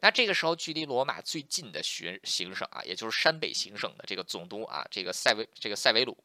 [0.00, 6.16] 那这个时候，距离罗马最近的巡行省啊，也就是山北行省的这个总督啊，这个塞维这个塞维鲁，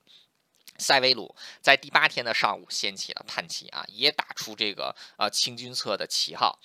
[0.78, 6.60] 塞维鲁在第八天的上午掀起了叛旗啊，也打出这个呃清君侧的旗号。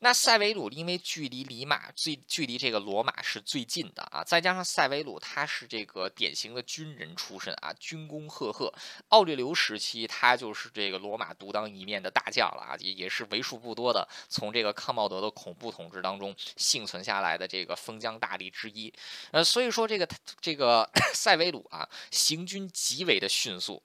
[0.00, 8.72] 那塞维鲁因为距离里马最距离这个罗马是最近的啊，再加上塞维鲁他是这个典型的军人出身啊，军功赫赫。
[9.08, 18.92] 奥利留时期他就是这个罗马独当一面的大将了啊，也也是为数不多的从这个康茂德的恐怖统治当中幸存下来的这个封疆大吏之一。
[19.30, 20.06] 呃，所以说这个
[20.42, 23.82] 这个 塞维鲁啊，行军极为的迅速。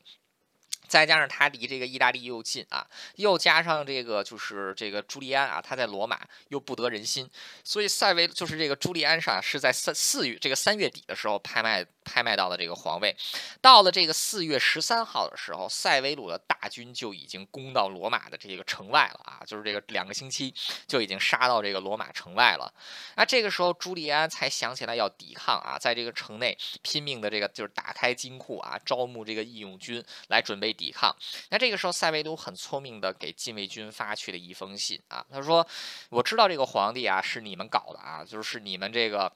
[0.88, 7.30] 再加上他离这个意大利又近啊，又加上这个就是这个朱利安啊，他在罗马又不得人心，
[7.64, 11.86] 所以塞维就是这个朱利安上是在三四月这个三月底的时候拍卖。
[12.04, 13.16] 拍卖到的这个皇位，
[13.62, 20.52] 到了这个四月十三号的时候，塞维鲁的大军就已经攻到罗马的这个城外了啊，就是这个两个星期
[20.88, 22.74] 就已经杀到这个罗马城外了。
[23.16, 31.13] 那这个时候，朱利安才想起来要抵抗啊，在这个城内拼命的这个就是打开金库啊，招募这个义勇军来准备抵抗。
[31.50, 35.67] 那这个时候，塞维都很聪明的给禁卫军发去了一封信啊，他说
[36.10, 39.34] ：“我知道这个皇帝啊是你们搞的啊，就是你们这个。”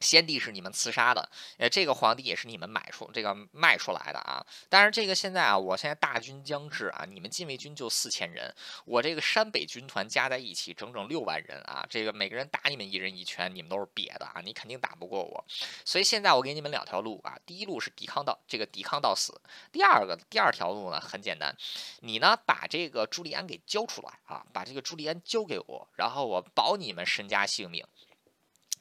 [0.00, 1.28] 先帝是你们刺杀的，
[1.58, 4.44] 呃，这个皇帝也是你们买出这个卖出来的啊。
[4.68, 8.54] 但是这个现在啊，我现在大军将至啊，你们禁卫军就四千人，
[8.84, 11.86] 我这个山北军团加在一起整整六万人啊。
[11.88, 15.44] 这个每个人打你们一人一拳，你们都是瘪的啊，你肯定打不过我。
[15.84, 19.40] 所以现在我给你们两条路啊，第一路是抵抗到这个抵抗到死，
[19.72, 21.56] 第二个第二条路呢很简单，
[22.00, 27.84] 你呢把这个朱利安给交出来啊，把这个朱利安交给我，然后我保你们身家性命。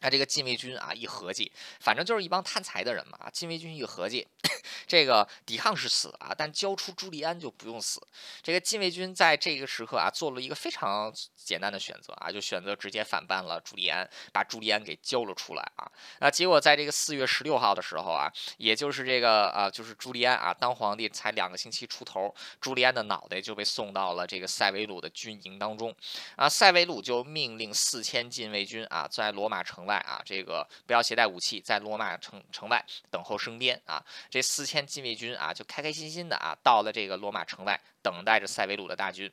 [0.06, 3.28] 那这个禁卫军啊，一合计，反正就是一帮贪财的人嘛。
[3.34, 4.28] 禁卫军一合计，
[4.86, 8.00] 这个抵抗是死啊，但交出朱利安就不用死。
[8.44, 15.92] 这个禁卫军在这个时刻啊，做了一个非常简单的选择啊，就选择直接反叛了朱利安，把朱利安给交了出来啊。
[16.20, 25.96] 那结果在这个四月十六号的时候啊，也就是这个啊，就是朱利安啊当皇帝才两个星期出头，朱利安的脑袋就被送到了这个塞维鲁的军营当中
[26.36, 26.48] 啊。
[26.48, 29.84] 塞维鲁就命令四千禁卫军啊，在罗马城。
[29.86, 34.04] 外啊，这个不要携带武器，在罗马城城外等候升鞭啊。
[34.30, 39.32] 这四千禁卫军啊，就开开心心的啊，到了这个罗马城外，等待着塞维鲁的大军。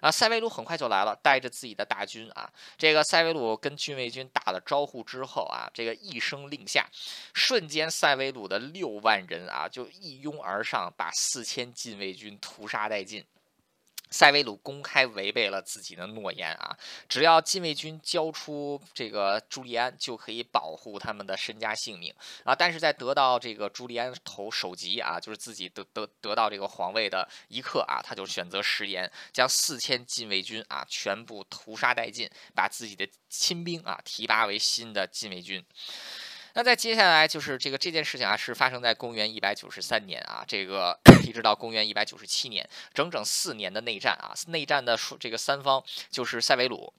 [0.00, 2.50] 啊，塞维鲁很快就来了，带着自己的大军啊。
[2.76, 6.86] 这个塞维鲁跟禁卫军打了招呼之后啊，这个一声令下，
[7.32, 13.24] 瞬间塞维鲁的六万人啊，就一拥而上，把四千禁卫军屠杀殆尽。
[14.10, 16.76] 塞维鲁公开违背了自己的诺言啊！
[17.08, 22.14] 只要禁卫军交出这个朱利安，就可以保护他们的身家性命
[22.44, 22.54] 啊！
[22.54, 35.64] 但是在得到这个朱利安头首级啊，就是自己得得得到这个皇位的一刻啊，他就选择食言，将四千禁卫军啊全部屠杀殆尽，把自己的亲兵啊提拔为新的禁卫军。
[36.56, 46.92] 那在接下来就是这个这件事情啊，是发生在公元一百九十三年啊，这个 一直到公元一百九十七年，整整四年的内战啊，内战的这个三方就是塞维鲁。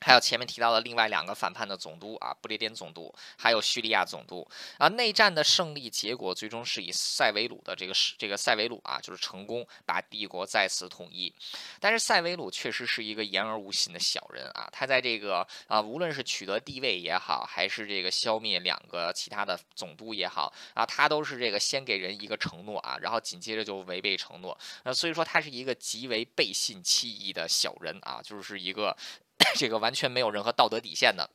[0.00, 4.48] 还有前面提到的另外两个反叛的总督啊，不列颠总督，还有叙利亚总督
[4.78, 4.86] 啊。
[4.88, 11.34] 内战的胜利结果最终是以塞维鲁的这个是这个塞维鲁啊，就是成功把帝国再次统一。
[11.80, 24.56] 但是塞维鲁确实是一个言而无信的小人啊，他在这个啊，无论是取得地位也好，还是这个消灭两个其他的总督也好啊，他都是这个先给人一个承诺啊，然后紧接着就违背承诺。
[24.84, 28.96] 那所以说他是一个极为背信弃义的小人啊，就是一个。
[29.56, 31.28] 这个完全没有任何道德底线的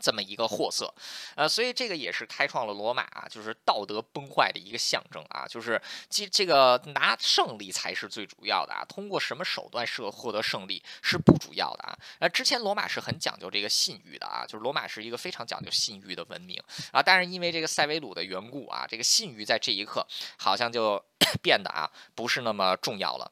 [0.00, 0.94] 这么一个货色，
[1.36, 11.98] 呃，所以这个也是开创了罗马啊，就是道德崩坏的一个象征啊，就是这这个拿胜利才是最主要的啊，通过什么手段是获得胜利是不主要的啊。
[12.18, 16.58] 呃，之前罗马是很讲究这个信誉的啊，就是罗马是一个非常讲究信誉的文明
[16.92, 20.06] 啊，但是因为这个塞维鲁的缘故啊，这个信誉在这一刻
[20.38, 21.04] 好像就
[21.42, 23.30] 变得啊不是那么重要了。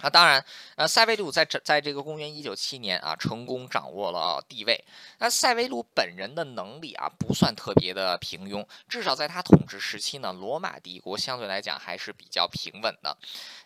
[0.00, 4.84] 啊，当然，呃，塞维鲁在这在这个公元一九七年啊，成功掌握了地位。
[5.18, 13.16] 那塞维鲁本人的能力啊，不算特别的平庸，至少在他统治时期呢，罗马帝国相对来讲还是比较平稳的。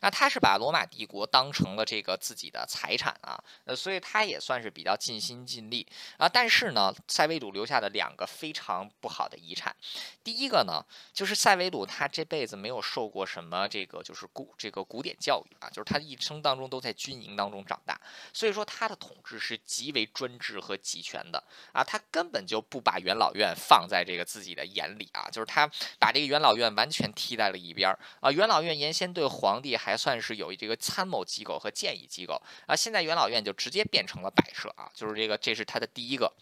[0.03, 5.85] 那他是把罗马帝国当成了这个自己的财产啊，呃，所以他也算是比较尽心尽力
[6.17, 6.29] 啊。
[6.29, 9.75] 但是呢，塞维鲁留下的两个非常不好的遗产，
[10.23, 10.81] 第一个呢，
[11.13, 16.17] 就是塞维鲁他这辈子没有受过什么这个就是古这个古典教育啊，就是他一。
[16.21, 17.99] 生当中都在军营当中长大，
[18.33, 28.31] 所以说他的统治是极为专制和集权的啊，他根本就不把元老院放在这个自己的眼里啊，就是他把这个元老院完全踢在了一边儿啊。
[28.31, 36.33] 元老院原先对皇帝还算是有这个参谋机构和建议机构啊，现在元老院就直接变成了摆设啊，就是这个这是他的第一个。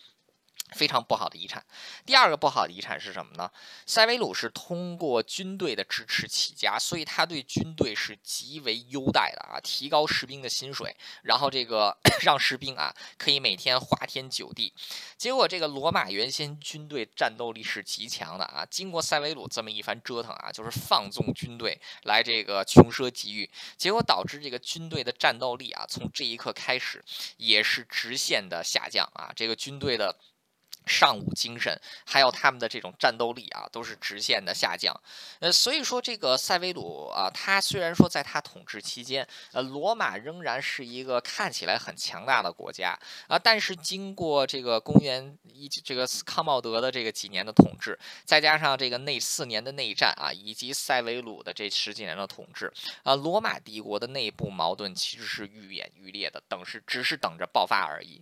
[0.75, 1.65] 非常不好的遗产。
[2.05, 3.51] 第二个不好的遗产是什么呢？
[3.87, 14.73] 塞维鲁是通过军队的支持起家，所以他对军队是极为优待的啊，提高士兵的薪水，然后这个 让士兵啊可以每天花天酒地。
[15.17, 27.05] 结果这个罗马原先军队战斗力是极强的啊，经过塞维鲁这么一番折腾啊，就是放纵军队来这个穷奢极欲，结果导致这个军队的战斗力啊，从这一刻开始
[27.37, 30.17] 也是直线的下降啊，这个军队的。
[30.89, 34.99] 尚武精神，还有他们的这种战斗力啊，都是直线的下降。
[35.41, 42.99] 呃，所以说这个塞维鲁啊，他虽然说在他统治期间，呃，罗马仍然是一个看起来很强大的国家
[43.29, 52.73] 啊，但是经过这个公元一这个康茂德的这个几年的统治，再加上这个那四年的内战啊，以及塞维鲁的这十几年的统治
[53.03, 58.21] 啊，罗马帝国的内部矛盾其实是愈演愈烈的，等是只是等着爆发而已。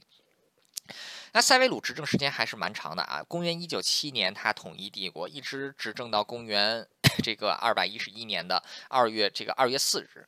[1.37, 6.89] 那塞维鲁执政时间还是蛮长的啊，公元一九七年他统一帝国，一直执政到公元
[7.23, 10.27] 这个二百一十一年的二月这个二月四日。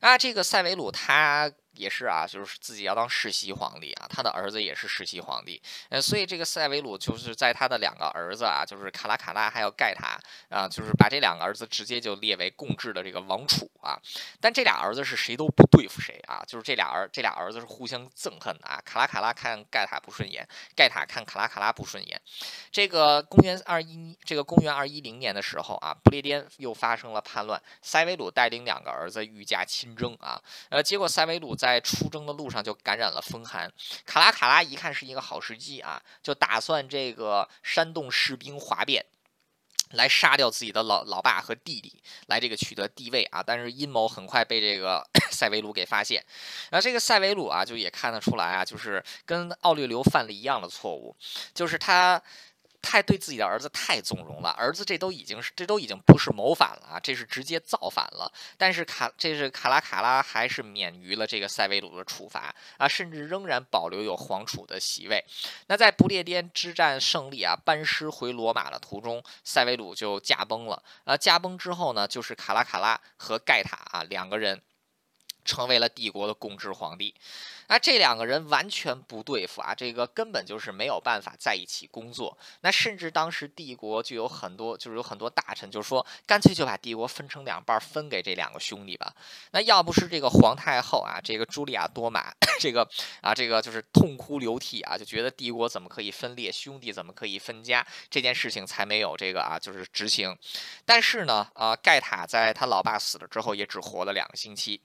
[0.00, 1.50] 啊，这个塞维鲁他。
[1.74, 13.96] 也是啊，就是自己要当世袭皇帝啊，他的儿子也是世袭皇帝，呃，所以这个塞维鲁就是在他的两个儿子啊，就是卡拉卡拉还有盖塔啊，就是把这两个儿子直接就列为共治的这个王储啊。
[14.40, 18.82] 但这俩儿子是谁都不对付谁啊，就是这俩儿这俩儿子是互相憎恨的啊。
[18.84, 22.20] 卡拉卡拉看盖塔不顺眼，盖塔看卡拉卡拉不顺眼。
[22.72, 31.50] 这个公元二一这个公元二一零年的时候啊，不列颠又发生了叛乱，塞维鲁带领两个儿子御驾亲征啊，呃，结果塞维鲁。
[31.60, 33.70] 在出征的路上就感染了风寒，
[34.06, 39.04] 卡拉卡拉一看是一个好时机啊，就打算这个煽动士兵哗变，
[39.90, 43.42] 来杀掉自己的老老爸和弟弟，来这个取得帝位啊。
[43.44, 46.24] 但是阴谋很快被这个 塞维鲁给发现，
[46.70, 51.14] 然后这个塞维鲁啊，就也看得出来啊，就是跟奥利留犯了一样的错误，
[51.52, 52.22] 就是他。
[52.82, 58.32] 太对自己的儿子太纵容了，儿子这都已经是这都已经不是谋反了啊，这是直接造反了。
[58.56, 65.24] 但是卡这是卡拉卡拉还是免于了这个塞维鲁的处罚啊，甚至仍然保留有皇储的席位。
[65.66, 70.82] 那在不列颠之战胜利啊，班师回罗马的途中，塞维鲁就驾崩了。
[71.04, 74.60] 啊，驾崩之后呢，就是卡拉卡拉和盖塔啊两个人
[75.44, 77.14] 成为了帝国的共治皇帝。
[77.70, 82.36] 那这两个人完全不对付啊，这个根本就是没有办法在一起工作。
[82.62, 89.14] 那甚至当时帝国就有很多，就是有很多大臣就说，干脆就把帝国分成两半，分给这两个兄弟吧。
[89.52, 92.88] 那要不是这个皇太后啊，这个茱莉亚多玛， 这个
[93.20, 100.36] 啊，这个就是痛哭流涕啊，就觉得帝国怎么可以分裂，兄弟怎么可以分家，这件事情才没有这个啊，就是执行。
[100.84, 104.80] 但是呢，啊，盖塔在他老爸死了之后，也只活了两个星期。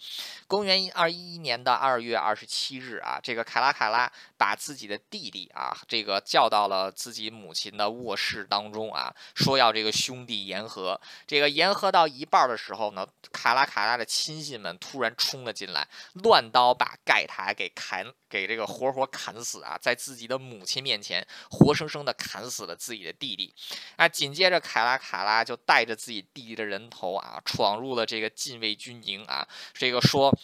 [0.47, 10.99] 公公元二一一年的二月二十七日啊，这个卡拉卡拉把自己的弟弟啊，这个叫到了自己母亲的卧室当中啊，说要这个兄弟言和。
[11.27, 23.53] 这个言和到一半的时候呢，卡拉卡拉的亲信们突然冲了进来，乱刀把盖塔给砍，给这个活活砍死啊，在自己的母亲面前活生生的砍死了自己的弟弟。
[23.95, 30.35] 啊，紧接着卡拉卡拉就带着自己弟弟的人头啊，闯入了这个禁卫军营啊，这个说。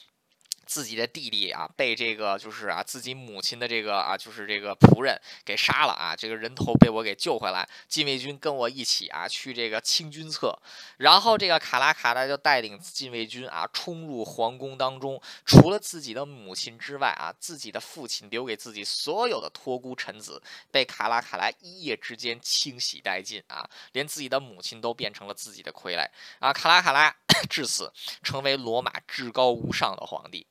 [0.72, 10.58] 自己的弟弟啊，被这个就是啊自己母亲的这个啊就是这个仆人给杀了啊，这个人头被我给救回来，禁卫军跟我一起啊去这个清君侧，
[10.96, 20.42] 然后这个卡拉卡拉就带领禁卫军啊冲入皇宫当中，除了自己的母亲之外啊，自己的父亲留给自己所有的托孤臣子
[20.72, 26.08] 被卡拉卡拉一夜之间清洗殆尽啊，连自己的母亲都变成了自己的傀儡
[26.40, 27.14] 啊，卡拉卡拉
[27.50, 27.92] 至此
[28.24, 30.48] 成为罗马至高无上的皇帝。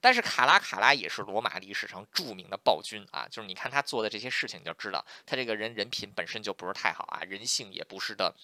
[0.00, 8.34] 但是卡拉卡拉也是罗马历史上著名的暴君啊，就是你看他做的这些事情，你就知道他这个人人品本身就不是太好啊，人性也不是的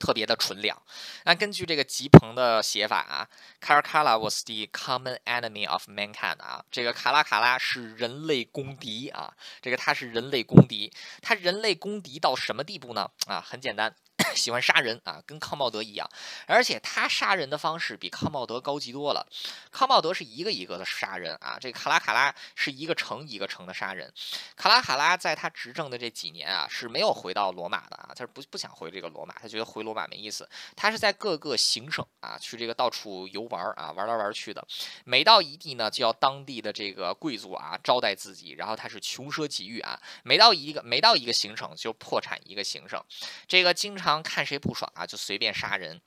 [0.00, 0.76] 特别的纯良。
[1.24, 3.28] 那根据这个吉朋的写法啊
[3.60, 13.08] ，Caracalla was the common enemy of mankind 啊，这个卡拉卡拉是人类公敌啊，这个他是人类公敌，他人类公敌到什么地步呢？
[13.26, 13.94] 啊，很简单。
[14.36, 16.08] 喜欢杀人啊，跟康茂德一样，
[16.46, 19.26] 而且他杀人的方式比康茂德高级多了。
[19.70, 24.12] 康茂德是一个一个的杀人啊，这卡拉卡拉是一个城一个城的杀人。
[24.56, 30.48] 卡拉卡拉在他执政的这几年啊，是没有回到罗马的啊，他是不不想回这个罗马，他觉得回罗马没意思。
[30.76, 34.66] 他是在各个行省啊，去这个到处游玩啊，玩来玩去的。
[35.04, 40.00] 每到一地呢，就要当地的这个贵族啊招待自己，然后他是穷奢极欲啊。
[40.22, 43.02] 每到一个每到一个行省就破产一个行省，
[43.46, 44.21] 这个经常。
[44.22, 46.00] 看谁不爽啊，就随便杀人。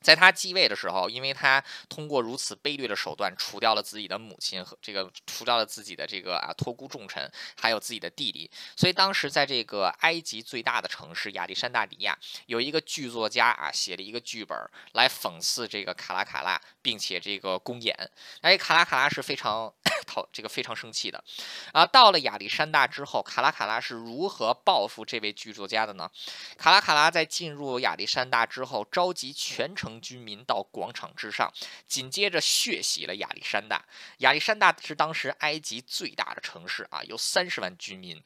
[0.00, 7.30] 在他继位的时候，因为他通过如此卑劣的手段除掉了自己的母亲和这个除掉了自己的这个啊托孤重臣，
[7.60, 14.56] 还有自己的弟弟，所以当时在这个埃及最大的城市亚历山大里亚，有一个剧作家啊写了一个剧本
[14.92, 18.10] 来讽刺这个卡拉卡拉，并且这个公演。
[18.42, 19.74] 哎，卡拉卡拉是非常
[20.06, 21.22] 讨这个非常生气的
[21.72, 21.84] 啊。
[21.84, 26.08] 到了亚历山大之后，卡拉卡拉是如何报复这位剧作家的呢？
[26.56, 29.87] 卡拉卡拉在进入亚历山大之后，召集全城。
[30.00, 31.52] 居民到广场之上，
[31.86, 33.84] 紧接着血洗了亚历山大。
[34.18, 38.20] 亚历山大是当时埃及最大的城市啊，有三十万居民。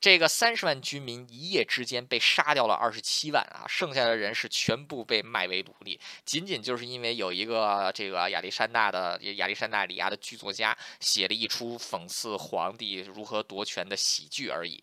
[0.00, 6.00] 这个三十万居民一夜之间被杀掉了二十七万啊，剩下的人是全部被卖为奴隶。
[6.24, 14.82] 仅仅就是因为有一个这个亚历山大的亚历山大里亚的剧作家写了一出讽刺皇帝如何夺权的喜剧而已。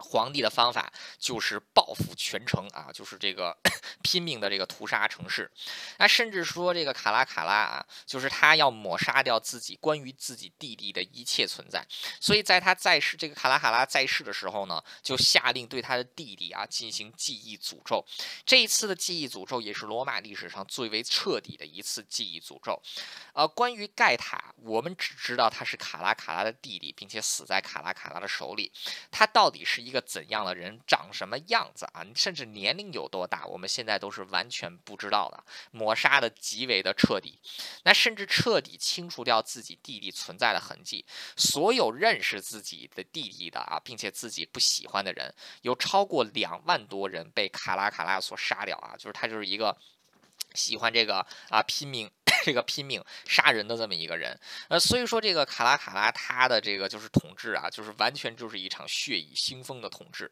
[0.00, 3.56] 皇帝的方法就是报复全城啊，就是这个
[4.02, 5.50] 拼命的这个屠杀城市。
[5.98, 11.86] 那甚至说这个卡拉卡拉啊，就是他要抹杀掉自己关于自己弟弟的一切存在。
[12.18, 18.04] 所以在他在世，这个卡拉卡拉在世的时候呢，就下令对他的弟弟啊进行记忆诅咒。
[18.44, 22.80] 这一次的记忆诅咒也是罗马历史上最为彻底的一次记忆诅咒。
[23.34, 28.72] 呃，关于盖塔，我们只知道他是卡拉卡拉的弟弟，并且死在卡拉卡拉的手里。
[29.10, 32.06] 他到底是一一个怎样的人，长什么样子啊？
[32.14, 35.44] 甚至年龄有多大，我们现在都是完全不知道的。
[35.72, 37.40] 抹杀的极为的彻底，
[37.82, 41.04] 那甚至彻底清除掉自己弟弟存在的痕迹。
[41.36, 48.94] 所有认识自己的弟弟的啊，并且自己不喜欢的人，有超过两万多人被卡拉卡拉所杀掉啊！
[48.96, 49.76] 就是他就是一个
[50.54, 52.08] 喜欢这个啊拼命。
[52.44, 54.38] 这个拼命杀人的这么一个人，
[54.68, 60.30] 呃，所以说这个卡拉卡拉他的这个就是统治啊，就是完全就是一场血雨腥风的统治。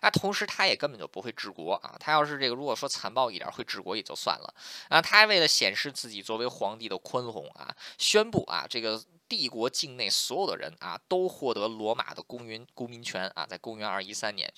[0.00, 4.54] 那同时他也根本就不会治国啊，他要是这个如果说残暴一点会治国也就算了
[4.88, 9.02] 啊，他为了显示自己作为皇帝的宽宏啊，宣布啊这个。
[9.32, 14.52] 帝国境内所有的人啊，都获得罗马的公民公民权啊，在公元二一三年，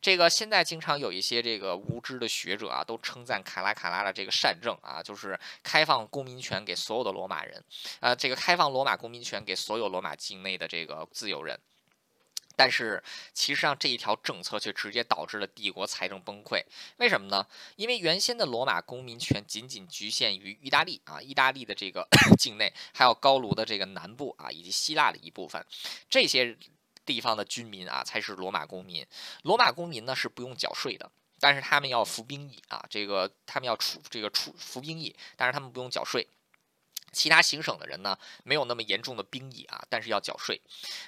[0.00, 7.60] 这个现在经常有一些这个无知的学者啊，都称赞卡拉卡拉的这个善政啊，就是开放公民权给所有的罗马人，
[7.98, 11.58] 啊，这个开放罗马公民权给所有罗马境内的这个自由人。
[12.60, 13.02] 但是，
[13.32, 16.62] 其实上这一条政策却直接导致了帝国财政崩溃。
[16.98, 17.46] 为什么呢？
[17.76, 22.06] 因为原先的罗马公民权仅仅局限于意大利啊，意大利的这个
[22.38, 25.64] 境内，还有高卢的这个南部啊，以及希腊的一部分，
[26.10, 26.54] 这些
[27.06, 29.06] 地方的居民啊，才是罗马公民。
[29.44, 36.28] 罗马公民呢是不用缴税的，但是他们要服兵役啊，这个他们要出这个出服兵役，但是他们不用缴税。
[37.12, 40.60] 其他行省的人呢，没有那么严重的兵役啊，但是要缴税，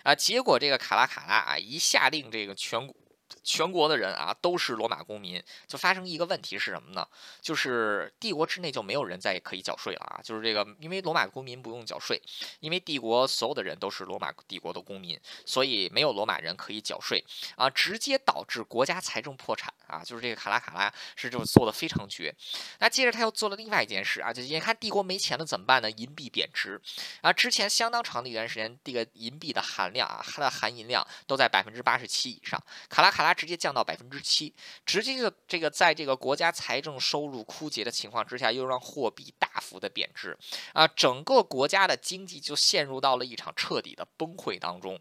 [0.03, 2.95] 啊，结果这个卡拉卡拉啊，一下令这个全国
[3.43, 7.07] 全国的人啊都是罗马公民，就发生一个问题是什么呢？
[7.41, 10.21] 就是帝国之内就没有人再可以缴税了啊！
[10.23, 12.21] 就是这个，因为罗马公民不用缴税，
[12.61, 17.25] 因为帝国所有的人都是罗马帝国的公民，所以没有罗马人可以缴税
[17.57, 20.03] 啊，直接导致国家财政破产啊！
[20.05, 22.35] 就是这个卡拉卡拉是这么做的非常绝。
[22.79, 25.91] 那接着他又做了另外一件事啊，就眼看帝国没钱了怎么办呢？
[25.91, 26.81] 银币贬值
[27.21, 27.33] 啊！
[27.33, 33.33] 之前相当长的一段时间，这个银币的含量啊，它的含银量都在百分之八十七以上，卡拉卡拉。
[33.43, 34.55] 直接降到百分之七，
[34.87, 40.39] 直接就这个在这个国家财政收入枯竭的情况之下，又让货币大幅的贬值
[40.75, 45.01] 啊，整个国家的经济就陷入到了一场彻底的崩溃当中。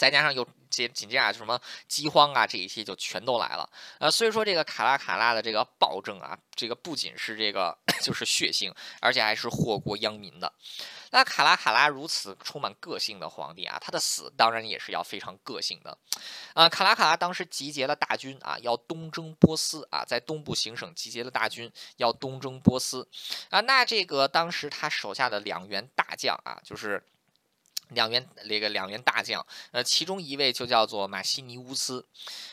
[0.00, 3.68] 再加上又接紧接着什么饥荒啊，这一些就全都来了。
[3.98, 10.50] 呃，所以说这个卡拉卡拉的这个暴政啊，这个不仅是这个 就是血腥，而且还是祸国殃民的。
[11.10, 15.98] 那卡拉卡拉如此充满个性的皇帝啊，他的死当然也是要非常个性的。
[16.54, 23.06] 啊，卡拉卡拉当时集结了大军啊，要东征波斯啊，在东部行省集结了大军要东征波斯
[23.50, 23.60] 啊。
[23.60, 27.04] 那这个当时他手下的两员大将啊，就是
[27.90, 32.04] 两员那个两员大将，呃，其中一位就叫做马西尼乌斯。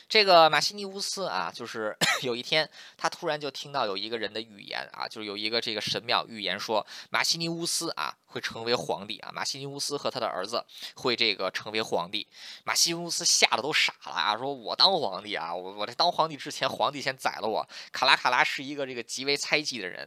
[0.08, 8.16] 这个马西尼乌斯啊，就是 有一天他突然就听到有一个人的预言啊，就是有一个这个神庙预言说马西尼乌斯啊。
[8.30, 9.32] 会成为皇帝啊！
[9.32, 10.62] 马西尼乌斯和他的儿子
[10.96, 12.26] 会这个成为皇帝。
[12.62, 14.36] 马西尼乌斯吓得都傻了啊！
[14.36, 15.54] 说我当皇帝啊！
[15.54, 17.66] 我我这当皇帝之前，皇帝先宰了我。
[17.90, 20.06] 卡拉卡拉是一个这个极为猜忌的人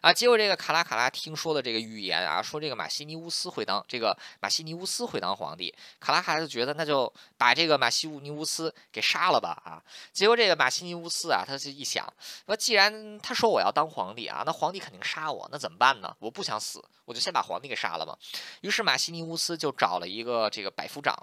[0.00, 0.12] 啊！
[0.12, 5.72] 结果这个卡拉卡拉听说的这个预言啊，说这个马西尼乌斯会当这个马西尼尼乌斯会当皇帝。
[6.00, 9.78] 卡拉卡就觉得那就把这个马西乌尼乌斯给杀了吧啊！
[10.12, 12.12] 结果这个马西尼乌斯啊，他就一想，
[12.46, 16.16] 说既然他说我要当皇帝啊，那皇帝肯定杀我，那怎么办呢？
[16.18, 17.60] 我不想死，我就先把皇。
[17.60, 18.16] 帝给杀了嘛？
[18.62, 21.14] 于是马西尼乌斯就找了一个这个百夫长。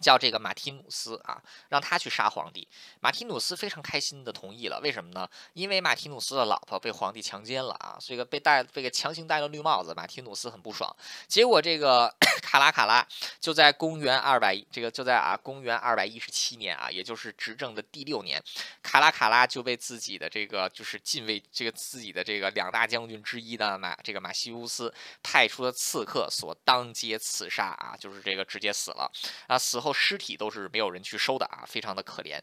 [0.00, 2.66] 叫这个马提努斯啊，让他去杀皇帝。
[3.00, 4.78] 马提努斯非常开心的同意了。
[4.80, 5.28] 为什么呢？
[5.54, 10.94] 因为马提努斯的老婆被皇帝强奸了啊，这个被戴被给强行戴了绿帽子，马提努斯很不爽。
[11.26, 13.06] 结果这个 卡拉卡拉
[13.40, 18.42] 就在公元二百这个就在啊公元二百一十七年啊，也就是执政的第六年，
[18.82, 24.92] 卡拉卡拉就被自己的这个就是禁卫这个自己的这个两大将军之一的马这个马西乌斯
[25.22, 29.10] 派出的刺客所当街刺杀啊，就是这个直接死了
[29.46, 29.85] 啊，死后。
[29.86, 32.38] 后尸体都是没有人去收的啊，非常的可怜。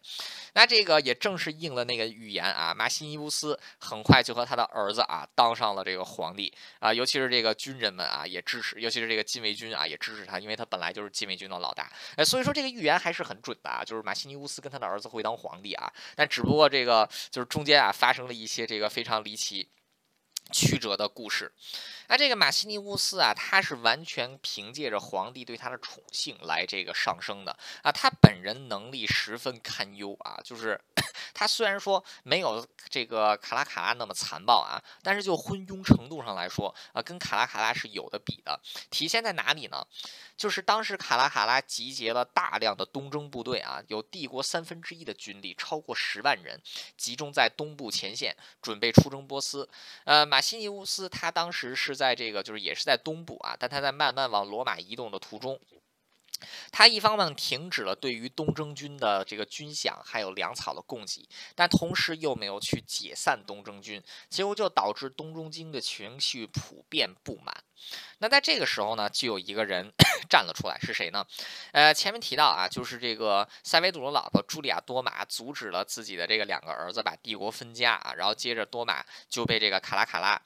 [0.53, 11.91] 那这个也正是应了那个预言啊，马西尼乌斯很快就和他的儿子啊当上了这个皇帝啊，尤其是这个军人们啊也支持，尤其是这个禁卫军啊也支持他，因为他本来就是禁卫军的老大。
[12.15, 19.67] 哎，所以说这个预言还是很准的啊，就是马西尼乌斯跟他的儿子会当皇帝啊，但只不过这个就是中间啊发生了一些这个非常离奇。
[20.53, 21.51] 曲折的故事，
[22.07, 30.79] 那这个马西尼乌斯啊，他是完全凭借着皇帝对他的宠幸来这个上升的啊，他本人能力十分堪忧啊，就是
[31.33, 38.59] 他虽然说没有这个卡拉卡拉那么残暴啊，但是就昏庸程度上来说啊，跟卡拉卡拉是有的比的。
[38.91, 39.85] 体现在哪里呢？
[40.35, 46.61] 就是当时卡拉卡拉集结了大量的东征部队啊，有帝国三分之一的军力，超过十万人，
[46.97, 49.69] 集中在东部前线，准备出征波斯。
[50.03, 50.23] 呃。
[50.33, 55.57] 马西尼乌斯他当时是在这个，就是也是在东部啊，但他在慢慢往罗马移动的途中。
[56.73, 67.55] 他一方面停止了对于东征军的这个军饷还有粮草的供给，但同时又没有去解散东征军，结果就导致东征军的情绪普遍不满。
[68.17, 69.93] 那在这个时候呢，就有一个人
[70.27, 71.23] 站了出来，是谁呢？
[71.73, 80.41] 呃，前面提到啊，就是这个塞维鲁的老婆朱莉亚多玛阻止了自己的这个两个儿子把帝国分家啊，然后接着多玛就被这个卡拉卡拉。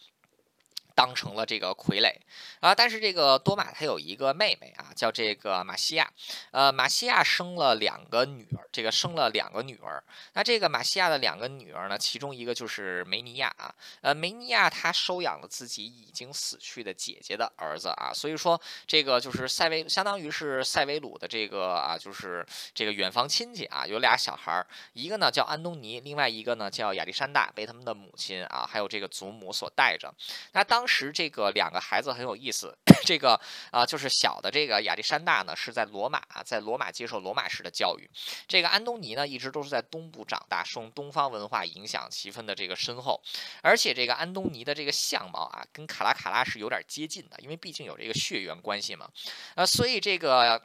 [0.98, 2.12] 当成了这个傀儡
[2.60, 6.12] 啊，但是这个多玛他有一个妹妹啊，叫这个马西亚，
[6.50, 10.04] 呃，马西亚生了两个女儿，这个生了两个女儿。
[10.34, 13.72] 那这个马西亚的两个女儿呢，其中一个就是梅尼亚啊，
[14.02, 22.44] 呃，梅尼亚她收养了自己已经死去的姐姐的儿子啊，所以说这个就是塞维，相当于是塞维鲁的这个啊，就是
[22.74, 30.12] 这个远房亲戚啊，有俩小孩儿，一个呢叫安东尼，另外一个呢叫亚历山大，被他们的母亲啊，还有这个祖母所带着。
[30.54, 32.76] 那当时这个两个孩子很有意思，
[33.06, 33.40] 这个
[33.72, 38.10] 啊就是小的这个亚历山大呢是在罗马，在罗马接受罗马式的教育，
[38.48, 43.22] 这个安东尼呢一直都是在东部长大，受东方文化影响十分的这个深厚，
[43.62, 49.10] 而且这个安东尼的这个相貌啊跟卡拉卡拉是有点接近的，因为毕竟有这个血缘关系嘛，
[49.56, 50.62] 啊，所以这个。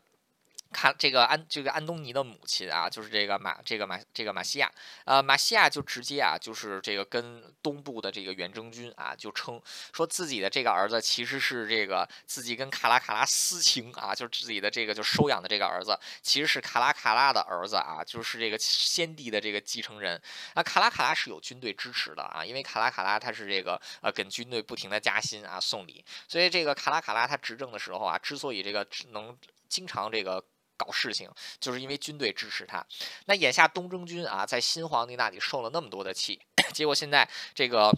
[0.73, 4.73] 看这个安这个安东尼的母亲啊，就是这个马这个马这个马西亚，
[5.05, 9.61] 呃，马西亚就直接啊，就是这个跟东部的这个远征军啊，就称
[9.93, 20.21] 说自己的这个儿子其实是这个自己跟卡拉卡拉私情啊，就是自己的这个就收养的这个儿子，其实是卡拉卡拉的儿子啊，就是这个先帝的这个继承人。
[20.55, 29.37] 那卡拉卡拉是有军队支持的啊，因为卡拉卡拉他是这个呃跟军队不停的加薪啊送礼，所以这个卡拉卡拉他执政的时候啊，之所以这个能
[29.69, 30.43] 经常这个。
[30.83, 31.31] 搞事情，
[31.61, 32.85] 就是因为军队支持他。
[33.27, 36.41] 那眼下东征军啊，在新皇帝那里受了那么多的气，
[36.75, 37.95] 结果现在这个。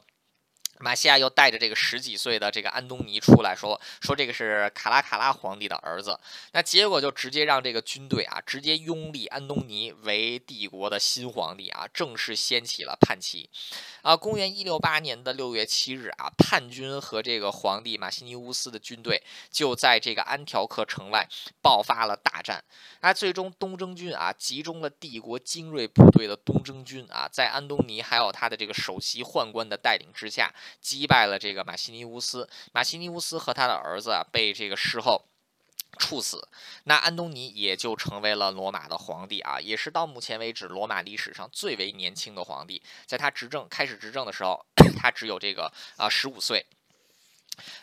[0.79, 6.19] 马西亚又带着这个十几岁的这个安东尼出来说说这个是卡拉卡拉皇帝的儿子，
[6.53, 13.49] 那结果就直接让这个军队啊直接拥立安东尼为帝国的新皇帝啊，正式掀起了叛旗。
[14.03, 21.27] 啊，公元一六八年的六月七日啊，叛军和这个皇帝马西尼乌斯的军队就在这个安条克城外
[21.63, 22.63] 爆发了大战。
[23.01, 30.53] 那最终东征军啊集中了帝国精锐部队的东征军啊，在安东尼还有他的这个首席宦官的带领之下。
[30.81, 35.25] 击败了这个马西尼乌斯，马西尼乌斯和他的儿子啊被这个事后
[35.99, 36.49] 处死，
[36.85, 42.83] 那安东尼也就成为了罗马的皇帝啊，也是到目前为止罗马历史上最为年轻的皇帝。
[43.07, 44.65] 在他执政开始执政的时候，
[44.99, 46.67] 他只有这个啊十五岁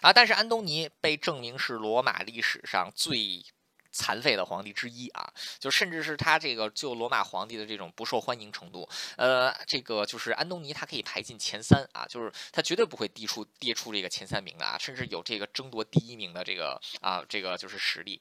[0.01, 3.45] 啊，但是安东尼被证明是罗马历史上最。
[3.91, 8.87] 残废的皇帝之一啊，就甚至是他这个就罗马皇帝的这种不受欢迎程度，
[9.17, 18.19] 呃，这个就是安东尼他可以排进前三啊，就是他绝对不会低出跌出这个前三名的啊，甚至有这个争夺第一名的这个啊这个就是实力。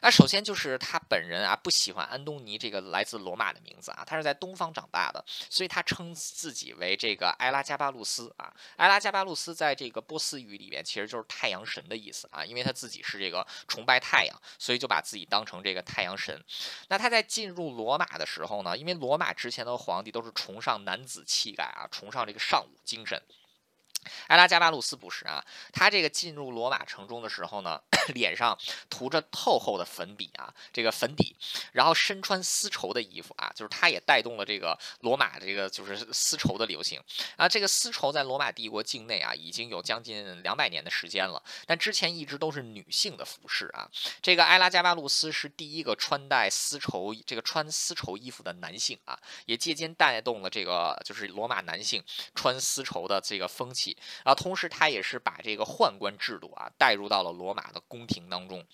[0.00, 8.52] 那首先就是他本人啊不喜欢安东尼这个来自罗马的名字啊，他是在东方长大的，所以他称自己为这个埃拉加巴路斯啊。
[8.76, 16.42] 埃拉加巴路斯在这个波斯语里面其实就是太阳神的意思啊，因为他自己是这个崇拜太阳，所以就把自己当成这个太阳神，
[16.88, 18.74] 那他在进入罗马的时候呢？
[18.78, 23.20] 因为罗马之前的皇帝都是崇尚男子气概啊，崇尚这个尚武精神。
[24.28, 27.80] 埃拉加巴路斯不是啊，他这个进入罗马城中的时候呢，
[28.14, 28.58] 脸上
[28.90, 31.36] 涂着厚厚的粉笔啊，这个粉底，
[31.72, 37.00] 然后身穿丝绸的衣服啊，就是他也带动了这个罗马这个就是丝绸的流行
[37.36, 37.48] 啊。
[37.48, 43.88] 这个丝绸在罗马帝国境内啊，已经有将近两百年的时间了，但之前一直都是女性的服饰啊。
[44.20, 52.02] 这个埃拉加巴路斯是第一个穿戴丝绸这个穿丝绸衣服的男性啊，也借鉴带动了这个就是罗马男性
[52.34, 53.91] 穿丝绸的这个风气。
[54.24, 58.64] 然后，同时他也是把这个宦官制度啊带入到了罗马的宫廷当中。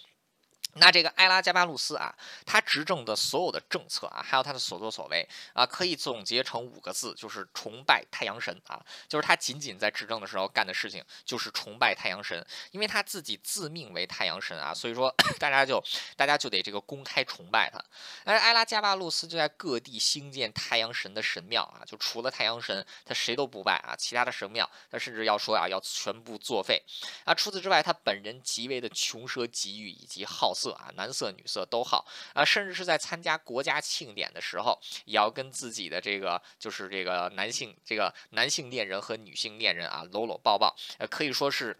[0.75, 2.15] 那这个埃拉加巴路斯啊，
[2.47, 8.81] 他执政的所有的政策啊，还有他的所作所为啊，可以总结成五个字，就是崇拜太阳神啊。
[9.09, 15.83] 就是他仅仅在执政的时候干的事情，就是崇拜太阳神，因为他自己自命为太阳神啊，所以说 大家就
[16.17, 17.83] 大家就得这个公开崇拜他。
[18.25, 26.81] 而埃拉加巴路斯就在各地兴建太阳神的神庙啊，就除了太阳神，他谁都不拜啊，其他的神庙他甚至要说啊，要全部作废
[27.25, 27.35] 啊。
[27.35, 30.73] 除此之外，他本人极为的穷奢极欲以及好色。
[30.73, 32.05] 啊，男色女色都好
[32.35, 41.77] 啊，甚至是在参加国家庆典的时候，也要跟自己的这个就是这个男性这个男性恋人和女性恋人啊搂搂抱抱，呃，可以说是。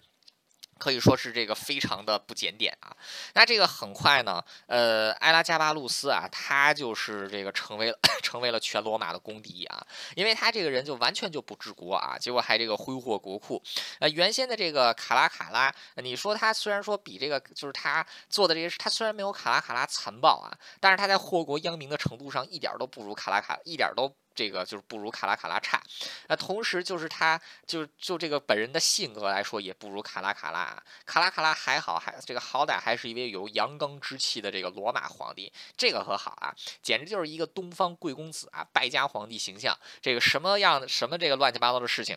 [0.79, 2.97] 可以说是这个非常的不检点啊，
[3.35, 13.63] 那这个很快呢，呃，埃拉加巴路斯啊，他就是这个成为了 成为了全罗马的公敌啊，因为他这个人就完全就不治国啊，结果还这个挥霍国库，
[13.99, 24.15] 呃，原先的这个卡拉卡拉，你说他虽然说比这个就是他做的这些事，他虽然没有卡拉卡拉残暴啊，但是他在祸国殃民的程度上一点都不如卡拉卡，一点都。
[24.39, 25.83] 这个就是不如卡拉卡拉差，
[26.29, 30.81] 那同时就是他，就就这个本人的性格来说，也不如卡拉卡拉。
[31.05, 39.77] 卡拉卡拉还好，还这个好歹还是一位有阳刚之气的这个罗马皇帝，这个可好啊，简直就是一个东方贵公子啊，败家皇帝形象。
[40.01, 42.17] 这个什么样的什么这个乱七八糟的事情。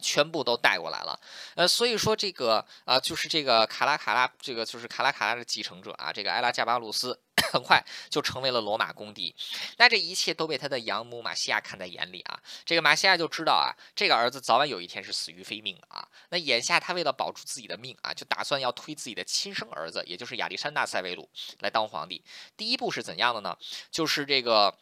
[0.00, 1.18] 全部都带过来了，
[1.56, 7.18] 呃，所以说这个啊，就是这个卡拉卡拉，这个就是卡拉卡拉的继承者啊，这个埃拉加巴鲁斯
[7.52, 9.34] 很快就成为了罗马公敌。
[9.76, 16.08] 那这一切都被他的养母马西亚看在眼里啊，这个马西亚就知道啊，这个儿子早晚有一天是死于非命的啊。
[16.30, 21.28] 那眼下他为了保住自己的命啊，就打算要推自己的亲生儿子，也就是亚历山大塞维鲁
[21.60, 22.24] 来当皇帝。
[22.56, 23.56] 第一步是怎样的呢？
[23.90, 24.76] 就是这个。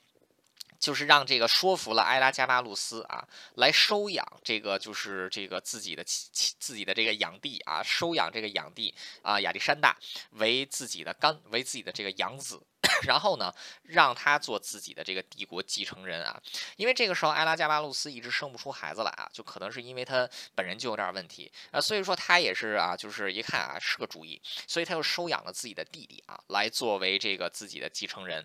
[0.78, 9.96] 就是让这个说服了埃拉加巴路斯啊，来收养这个就是这个自己的自己的这个养弟啊，收养这个养弟啊亚历山大
[10.32, 12.60] 为自己的干为自己的这个养子。
[13.06, 16.40] 然后呢，让他做自己的这个帝国继承人啊。
[16.76, 28.44] 因为这个时候埃拉加巴路斯一直生不出孩子来啊，就可能是因为他本人就有点问题啊，所以说他也是啊，就是一看啊是个主意，所以他又收养了自己的弟弟啊，来作为这个自己的继承人。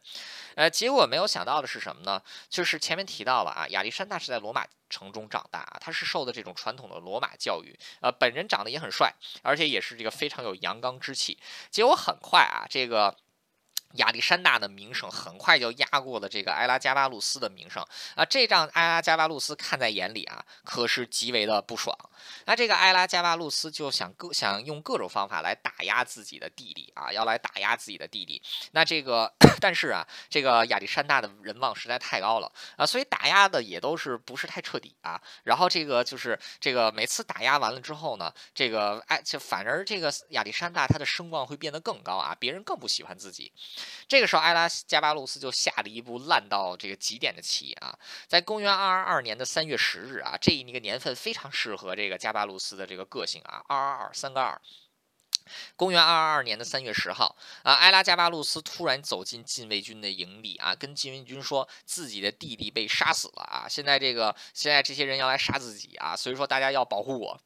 [0.55, 2.21] 呃，结果没有想到的是什么呢？
[2.49, 11.37] 就是前面提到了啊，亚历山大是在罗马城中长大啊，他是受的这种传统的罗马教育，呃，本人长得也很帅，而且也是这个非常有阳刚之气。
[11.69, 13.15] 结果很快啊，这个。
[13.93, 17.85] 亚历山大的名声很快就压过了这个埃拉加巴路斯的名声
[18.15, 21.95] 啊，这让埃拉加巴路斯看在眼里啊，可是极为的不爽。
[22.45, 28.41] 那这个埃拉加巴路斯就想各想用各种方法来打压自己的弟弟啊，要来打压自己的弟弟。
[28.71, 35.21] 那这个 但是啊，这个亚历山大的人望实在太高了啊，所以打压的也都是不是太彻底啊。
[35.43, 43.51] 然后这个就是这个每次打压完了之后呢，这个哎就反而这个亚历山大他的声望会变得更高啊，别人更不喜欢自己。
[44.07, 47.97] 这个时候，埃拉加巴路斯就下了一步烂到这个极点的棋啊！
[48.27, 54.61] 在公元二二二年的三月十日啊，这一个年份非常适合这个加巴路斯的这个个性啊，二二二三个二。
[55.75, 63.67] 公元二二二年的三月十号啊，埃拉加巴路斯突然走进禁卫军的营地啊，跟禁卫军说自己的弟弟被杀死了啊！
[63.67, 67.41] 现在这个现在这些人要来杀自己啊，所以说大家要保护我。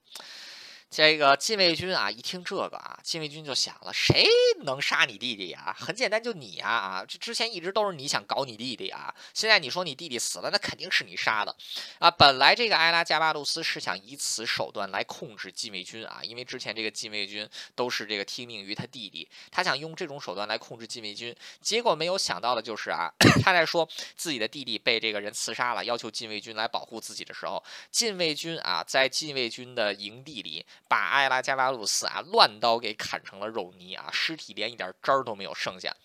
[0.96, 4.26] 这个禁卫军啊，一听这个啊，禁卫军就想了：谁
[4.64, 5.76] 能杀你弟弟啊？
[5.78, 6.70] 很简单，就你呀！
[6.70, 11.54] 啊，这之前一直都是你想搞你弟弟啊，现在你说你弟弟死了，那肯定是你杀的
[12.00, 12.10] 啊！
[12.10, 21.36] 本来这个埃拉加巴路斯是想以此手段来控制禁卫军啊，因为之前这个禁卫军都是这个听命于他弟弟，他想用这种手段来控制禁卫军。
[21.60, 23.12] 结果没有想到的就是啊，
[23.44, 23.86] 他在说
[24.16, 30.66] 自己的弟弟被这个人刺杀了，要求禁卫军来保护自己的时候，禁卫军啊，在禁卫军的营地里。
[30.88, 35.96] 把埃拉加拉鲁斯啊乱刀给砍成了肉泥啊，尸体连一点渣儿都没有剩下。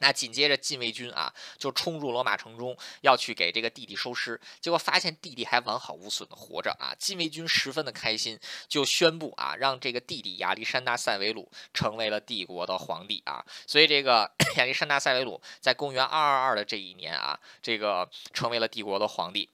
[0.00, 6.94] 那紧接着禁卫军啊就冲入罗马城中，要去给这个弟弟收尸，结果发现弟弟还完好无损的活着啊！
[6.98, 8.38] 禁卫军十分的开心，
[8.68, 13.44] 就宣布啊让这个弟弟亚历山大塞维鲁成为了帝国的皇帝啊！
[13.66, 19.48] 所以这个 亚历山大塞维鲁在公元二二二的这一年啊，这个成为了帝国的皇帝。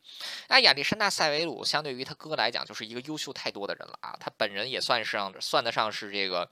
[0.49, 4.17] 那亚历山大塞维鲁相对于他哥来讲，就是一个优秀太多的人了啊！
[4.21, 6.51] 他本人也算是上算得上是这个。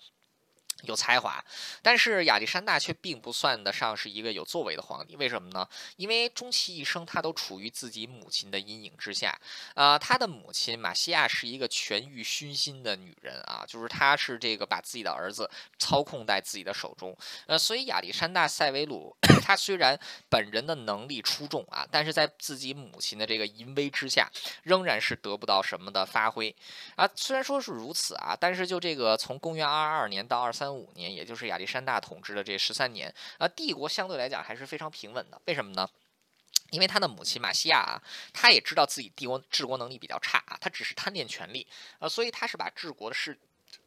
[0.83, 1.45] 有才华，
[1.81, 5.15] 但是亚历山大却并不算得上是一个有作为的皇帝。
[5.15, 5.69] 为什么呢？
[5.97, 9.39] 因为终其一生，他都处于自己母亲的阴影之下。
[9.75, 17.17] 呃，他的母亲马西亚是一个权欲熏心的女人啊，就是她是这个把自己的儿子操控在自己的手中。
[17.47, 19.97] 呃，所以亚历山大塞维鲁他虽然
[20.29, 24.29] 本人的能力出众啊，但是在自己母亲的这个淫威之下，
[24.65, 26.53] 仍然是得不到什么的发挥
[26.97, 27.09] 啊。
[27.15, 30.72] 虽然说是如此啊，但是就这个从公元二二二年到二三。
[30.75, 35.41] 五年，也就是亚历山大统治的这十三年，啊，帝国相对来讲还是非常平稳的。
[35.47, 35.89] 为什么呢？
[36.71, 38.03] 因为他的母亲马西亚啊，
[38.33, 41.67] 他也知道自己帝国治国能力比较差啊，他只是贪恋权力，
[41.99, 43.39] 啊，所以他是把治国的事、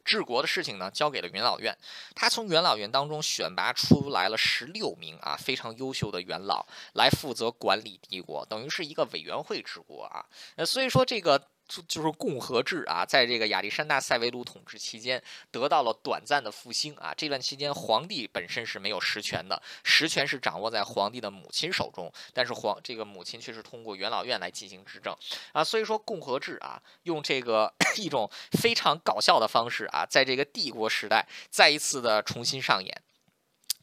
[0.04, 1.76] 治国的事情呢交给了元老院。
[2.14, 10.24] 他从元老院当中选拔出来了十六名啊非常优秀的元老来负责管理帝国，等于是一个委员会治国啊。
[10.54, 11.48] 呃，所以说这个。
[11.68, 17.12] 就就是共和制啊，在这个亚历山大塞维鲁统治期间得到了短暂的复兴啊。
[17.16, 25.14] 这段期间，皇帝本身是没有实权的，实权是掌握在皇帝的母亲手中，但是皇这个母亲却是通过元老院来进行执政
[25.52, 25.64] 啊。
[25.64, 33.02] 所以说，共和制啊，用这个 一种非常搞笑的方式啊，在这个帝国时代再一次的重新上演。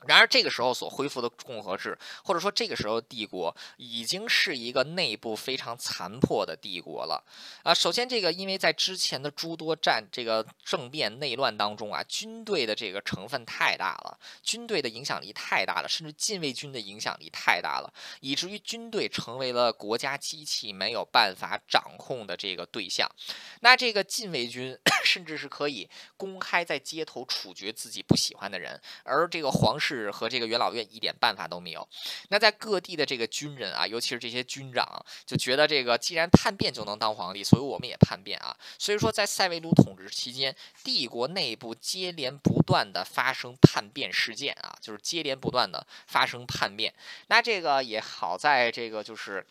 [0.06, 7.24] 然而，这个时候所恢复的共和制，或者说这个时候帝国，已经是一个内部非常残破的帝国了。
[7.64, 23.10] 啊，首先这个，因为在之前的诸多战这个政变内乱当中啊，军队的这个成分太大了，军队的影响力太大了，甚至禁卫军的影响力太大了，以至于军队成为了国家机器没有办法掌控的这个对象。
[23.62, 29.93] 那这个禁卫军甚至是可以公开在街头处决自己不喜欢的人，而这个皇室。
[29.94, 31.88] 是和这个元老院一点办法都没有。
[32.30, 34.86] 那在各地的这个军人啊，尤其是这些军长，
[35.26, 38.56] 就觉得这个既然叛变就能当皇帝，所以我们也叛变啊。
[38.78, 46.94] 所以说，在塞维鲁统治期间，帝国内部接连不断的发生叛变事件啊，就是接连不断的发生叛变。
[47.28, 49.46] 那这个也好在这个就是。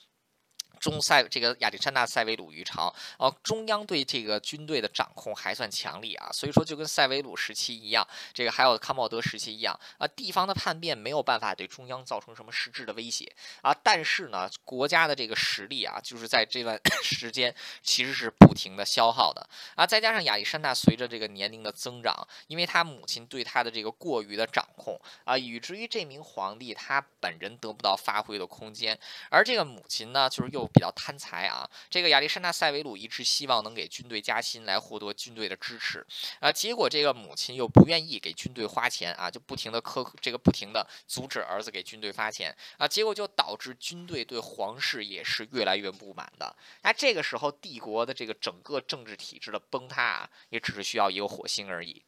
[0.82, 8.04] 中塞这个亚历山大塞维鲁于朝，哦，中央对这个军队的掌控还算强力啊，所以说就跟塞维鲁时期一样，
[8.34, 9.78] 这个还有康茂德时期一样。
[9.98, 13.32] 啊，地方的叛变没有办法对中央造成什么实质的威胁。
[13.60, 19.48] 啊，但是呢，国家的这个实力啊，就是在这段 时间其实是不停的消耗的。
[19.76, 28.98] 啊，再加上亚历山大随着这个年龄的增长，因为他母亲对他的这个过于的掌控啊，以至于这名皇帝他本人得不到发挥的空间，
[29.30, 31.68] 而这个母亲呢，就是又比较贪财啊。
[31.90, 36.04] 这个亚历山大塞维鲁一直希望能给军队加薪来获得军队的支持
[36.40, 46.56] 啊，结果这个母亲又不愿意给军队花钱啊，就不停的苛这个不停的阻止儿子给军队发钱啊，结果就导致军队对皇室也是越来越不满的。
[46.82, 52.02] 那这个时候帝国的这个整个政治体制的崩塌啊，也只是需要一个火星而已。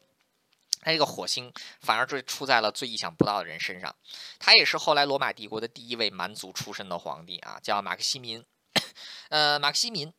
[0.86, 1.50] 那这个火星
[1.80, 3.94] 反而就出在了最意想不到的人身上，
[4.38, 8.44] 他也是后来罗马帝国的第一位蛮族出身的皇帝啊，叫马克西民。
[9.34, 10.12] 呃，马克西民，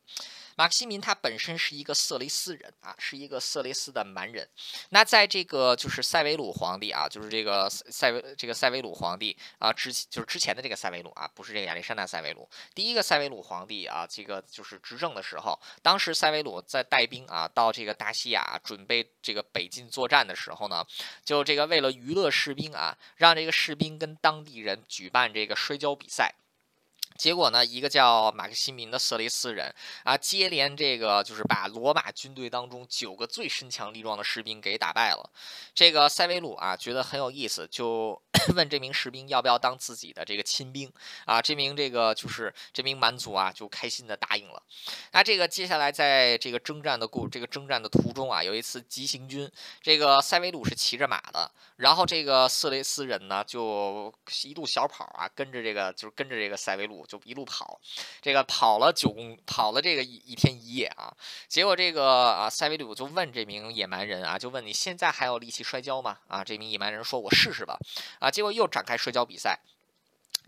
[0.56, 4.46] 马克西民他本身是一个色雷斯人啊，是一个色雷斯的蛮人。
[4.90, 12.46] 那在这个就是塞维鲁皇帝啊，就是这个塞维这个塞维鲁皇帝啊之就是之前的这个塞维鲁啊，不是这个亚历山大塞维鲁。
[12.74, 20.86] 第一个塞维鲁皇帝啊，这个就是执政的时候，当时塞维鲁在带兵啊到这个大西亚准备这个北进作战的时候呢，
[21.24, 26.34] 就这个为了娱乐士兵啊，让这个士兵跟当地人举办这个摔跤比赛。
[27.16, 35.30] 结果呢，一个叫马克西民的色雷斯人啊，接连这个就是把罗马军队当中九个最身强力壮的士兵给打败了。
[35.74, 38.20] 这个塞维鲁啊，觉得很有意思，就
[38.54, 40.92] 问这名士兵要不要当自己的这个亲兵
[41.24, 41.40] 啊。
[41.40, 44.62] 这名这个就是这名蛮族啊，就开心的答应了。
[45.12, 49.50] 那这个接下来在这个征战的过这个征战的途中啊，有一次急行军，
[49.80, 54.12] 这个塞维鲁是骑着马的，然后这个色雷斯人呢就
[54.44, 57.05] 一路小跑啊，跟着这个就是跟着这个塞维鲁。
[57.06, 57.80] 就一路跑，
[58.20, 61.14] 这个跑了九公，跑了这个一一天一夜啊。
[61.48, 66.18] 结果这个啊，塞维鲁就问这名野蛮人啊，就问你现在还有力气摔跤吗？
[66.28, 67.78] 啊，这名野蛮人说：“我试试吧。”
[68.20, 69.58] 啊，结果又展开摔跤比赛。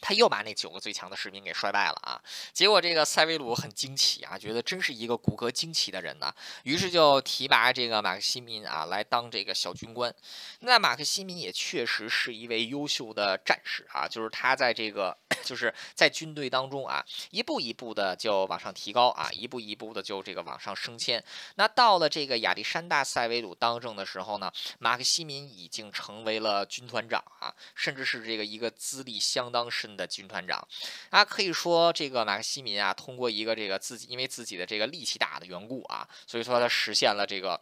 [0.00, 2.20] 他又把那九个最强的士兵给摔败了啊！
[2.52, 6.32] 结果这个塞维鲁很惊奇啊，觉得真是一个骨骼惊奇的人呢，
[6.62, 10.14] 于是就提拔这个马克西民啊来当这个小军官。
[10.60, 21.22] 那马克西民也确实是一位优秀的战士啊，就是他在这个 就是在军队当中啊，一步一步的就往上提高啊，一步一步的就这个往上升迁。
[21.56, 29.87] 那到了这个亚历山大塞维鲁当政的时候呢，马克西民已经成为了军团长啊，甚至是这个一个资历相当深。
[29.96, 30.66] 的军团长，
[31.10, 37.60] 啊，可以说这个马克西米啊，通过一个这个自己，因为自己的这个力气大的缘故啊，所以说他实现了这个。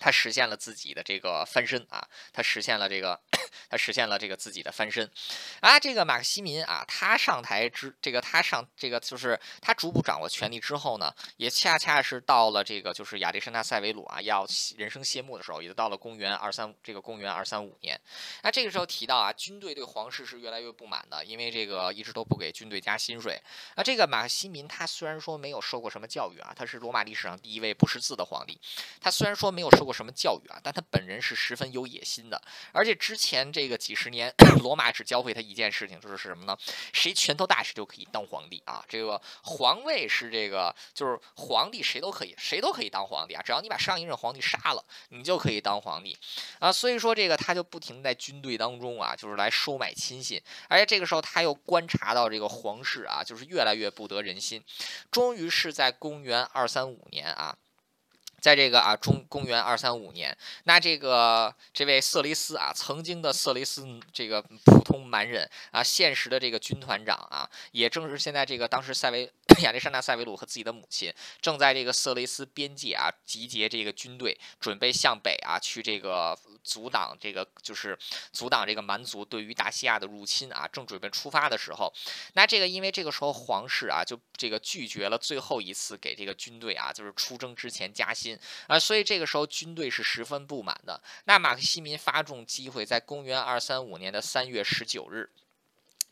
[0.00, 3.20] 他实现了自己的这个翻身啊，他实现了这个，
[3.68, 5.08] 他实现了这个自己的翻身
[5.60, 5.78] 啊。
[5.78, 14.46] 这个马克西民啊，他上台之这个他上这个就是他逐步掌握权力之后呢，也恰恰是到了这个就是亚历山大塞维鲁啊要
[14.78, 18.00] 人生谢幕的时候，也就到了公元二三这个公元二三五年。
[18.42, 23.38] 那这个时候提到啊，军队对皇室是越来越不满的，因为这个一直都不给军队加薪水。
[23.76, 28.58] 那这个马克西民他虽然说没有受过什么教育啊，他是罗马历史上第一位不识字的皇帝，
[28.98, 29.89] 他虽然说没有受过。
[29.90, 30.60] 做什么教育啊？
[30.62, 34.32] 但他本人是十分有野心的，而且之前这个几十年，
[34.62, 36.56] 罗马只教会他一件事情，就是是什么呢？
[36.92, 38.84] 谁拳头大，谁就可以当皇帝啊！
[38.88, 43.42] 这个皇位是这个，就是皇帝谁都可以，谁都可以当皇帝啊！
[43.42, 46.16] 只要你把上一任皇帝杀了，你就可以当皇帝
[46.60, 46.70] 啊！
[46.70, 54.62] 所以说这个他就不停在军队当中啊，就是来收买亲信，而且这个时候他又观察到这个皇室啊，就是越来越不得人心，
[55.10, 57.56] 终于是在公元二三五年啊。
[58.40, 69.30] 在这个啊中公元二三五年，那这个这位色雷斯啊，曾经的色雷斯这个普通蛮人啊，现实的这个军团长啊，也正是现在这个当时塞维
[69.62, 71.12] 亚历山大塞维鲁和自己的母亲
[71.42, 77.98] 正在这个色雷斯边界啊集结这个军队，准备向北啊去这个阻挡这个就是
[78.32, 81.92] 阻挡这个蛮族对于大西亚的入侵啊，正准备出发的时候，
[82.32, 88.29] 那这个因为这个时候皇室啊就这个拒绝了最后一次给这个军队啊就是出征之前加薪。
[88.66, 91.00] 啊，所以这个时候军队是十分不满的。
[91.24, 95.30] 那马克西民发动机会，在公元二三五年的三月十九日。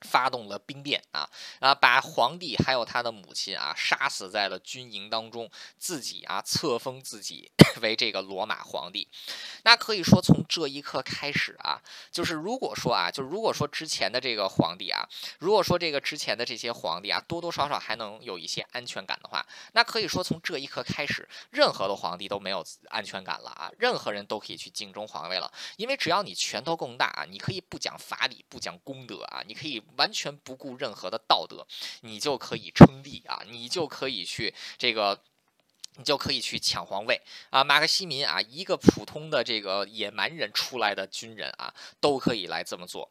[0.03, 1.29] 发动了兵变啊
[1.61, 7.51] 啊，把皇帝还有他的母亲啊杀死在了军营当中，自己啊册封自己
[7.83, 9.09] 为这个罗马皇帝。
[9.65, 11.83] 那可以说从这一刻开始啊，
[12.13, 29.83] 就是如果说啊，就如果说之前的这个皇帝啊，如果说这个之前的这些皇帝啊，多多少少还能有一些安全感的话，那可以说从这一刻开始，任何的皇帝都没有安全感了啊，任何人都可以去竞争皇位了，因为只要你拳头够大啊，你可以不讲法理，不讲公德啊，你可以。
[29.97, 31.67] 完全不顾任何的道德，
[32.03, 35.21] 你就可以称帝啊，你就可以去这个。
[35.97, 37.21] 你就可以去抢皇位
[37.51, 37.65] 啊！
[37.65, 43.11] 马克西民啊，一个普通的这个野蛮人出来的军人啊，都可以来这么做。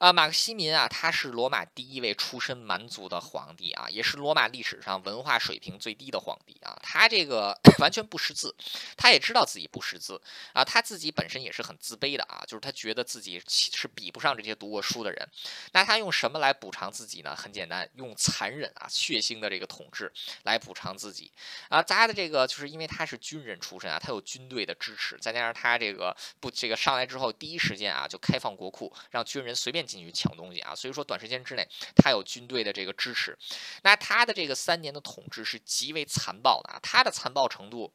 [0.00, 6.74] 啊，马克西民啊，他是罗马第一位出身蛮族的皇帝啊，也是罗马历史上文化水平最低的皇帝啊。
[6.82, 8.56] 他这个 完全不识字，
[8.96, 10.18] 他也知道自己不识字
[10.54, 15.28] 啊，他自己本身也是很自卑的啊，就是他觉得自己是比不上这些读过书的人。
[15.72, 17.36] 那他用什么来补偿自己呢？
[17.36, 20.10] 很简单，用残忍啊、血腥的这个统治
[20.44, 21.30] 来补偿自己
[21.68, 21.82] 啊。
[21.82, 29.89] 他的这个就是因为他是军人出身啊，他有军队的支持，再加上他这个不这个上来之后第一时间啊就开放国库，让军人随便。
[29.90, 31.66] 进去抢东西啊，所以说短时间之内
[31.96, 33.36] 他有军队的这个支持，
[33.82, 37.92] 那他的这个三年的统治是极为残暴的啊，他的残暴程度。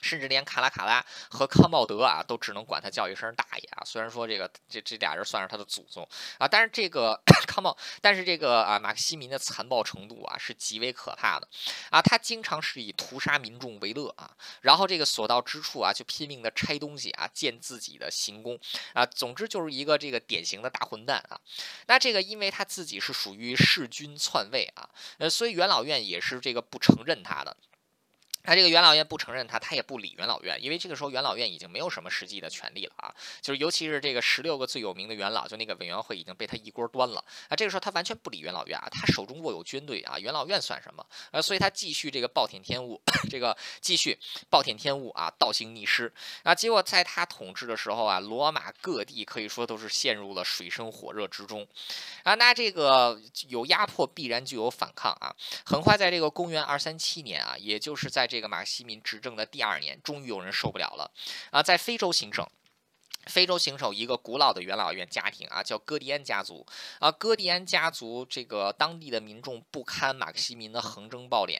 [0.00, 3.82] 甚至连卡拉卡拉和康茂德啊，都只能管他叫一声大爷啊。
[3.84, 11.48] 虽然说这个这这俩人算是他的祖宗啊，但是这个 康茂，但是这个啊马克西民的残暴程度啊是极为可怕的
[11.90, 12.00] 啊。
[12.00, 14.30] 他经常是以屠杀民众为乐啊，
[14.62, 18.58] 然后这个所到之处啊就拼命的拆东西啊，建自己的行宫
[18.94, 19.04] 啊。
[19.06, 21.40] 总之就是一个这个典型的大混蛋啊。
[21.86, 24.88] 那这个因为他自己是属于弑君篡位啊，
[25.18, 27.56] 呃，所以元老院也是这个不承认他的。
[28.42, 33.14] 他这个元老院不承认他，他也不理元老院，因为这个时候元老院已经没有什么实际的权利了啊。
[33.40, 37.56] 就是尤其是这个十六个最有名的元老，就那个委员会已经被他一锅端了啊。
[37.56, 41.40] 这个时候他完全不理元老院啊，他手中握有军队啊，元老院算什么啊？
[41.40, 44.18] 所以他继续这个暴殄天物， 这个继续
[44.48, 46.12] 暴殄天物啊，倒行逆施
[46.42, 46.54] 啊。
[46.54, 51.66] 结果在他统治的时候啊，罗马各地可以说都是陷入了水深火热之中
[52.22, 52.34] 啊。
[52.34, 55.34] 那这个有压迫，必然就有反抗啊。
[55.64, 61.12] 很快在这个公元二三七年啊，也就是在这个马克西民执政的第二年，终于有人受不了了
[61.50, 61.62] 啊！
[61.62, 62.48] 在非洲行省，
[63.26, 66.64] 非洲行省一个古老的元老院家庭啊，叫哥迪安家族
[67.00, 67.10] 啊。
[67.10, 71.58] 哥迪安家族这个当地的民众不堪马克西民的横征暴敛。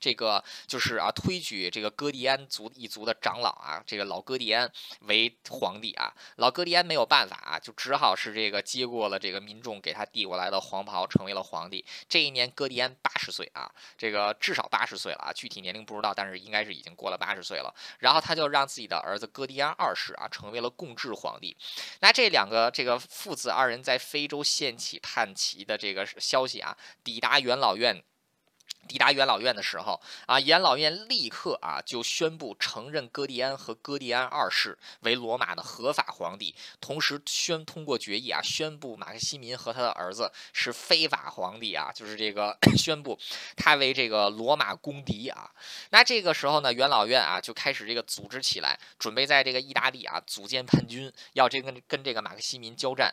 [0.00, 4.70] 这个就是啊，推举这个哥迪安族一族的长老啊，这个老哥迪安
[5.02, 6.12] 为皇帝啊。
[6.36, 11.84] 老哥迪安没有办法啊，就只好是这个接过了这个民众给他递过来的黄袍，成为了皇帝。
[12.08, 17.72] 这一年，哥迪安八十岁啊，这个至少八十岁了啊，具体年龄不知道，但是应该是已经过了八十岁了。
[18.00, 21.56] 然后他就让自己的儿子哥迪安二世啊，成为了共治皇帝。
[22.00, 28.02] 那这两个这个父子二人在非洲掀起叛旗的这个消息啊，抵达元老院。
[28.92, 43.18] 抵达元老院的时候啊，元老院立刻啊就宣布承认哥迪安和哥迪安二世为罗马的合法皇帝，同时宣通过决议啊宣布马克西民和他的儿子是非法皇帝啊，就是这个 宣布
[43.56, 45.50] 他为这个罗马公敌啊。
[45.88, 53.10] 那这个时候呢，元老院啊就开始这个组织起来，准备在这个意大利啊组建叛军，要这个跟这个马克西民交战。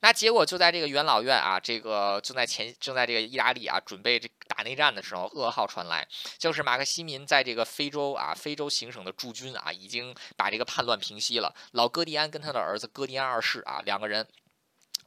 [0.00, 5.19] 那结果就在这个元老院啊，这个正在前正在这个意大利啊准备这打内战的时候。
[5.28, 6.06] 噩耗传来，
[6.38, 11.54] 就是马克西民在这个非洲啊，非洲行省的驻军啊，已经把这个叛乱平息了。
[11.72, 14.26] 老哥迪安跟他的儿子哥迪安二世啊，两个人。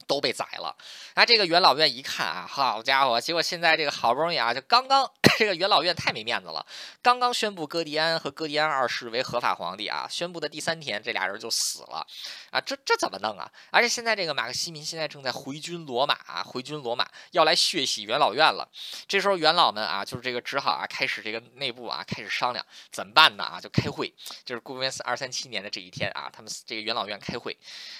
[0.06, 0.74] 都被宰了，
[1.14, 3.20] 那这个元老院一看啊，好家伙！
[3.20, 6.64] 结果现在这个好不容易啊，就刚刚 这个元老院太没面子了，
[7.02, 12.06] 刚刚宣布哥迪安和哥迪安二世为合法皇帝啊，宣布的第三天，这俩人就死了
[12.50, 12.60] 啊！
[12.60, 13.50] 这这怎么弄啊？
[13.70, 18.68] 而且现在这个马克西民现在正在回军罗马啊，回军罗马要来血洗元老院了。
[19.08, 23.44] 这时候元老们啊，就是这个只好啊，开始这个内部啊，开始商量怎么办呢？
[23.44, 24.12] 啊，就开会，
[24.44, 27.56] 就是公元二三七年的这一天啊，他们这个元老院开会，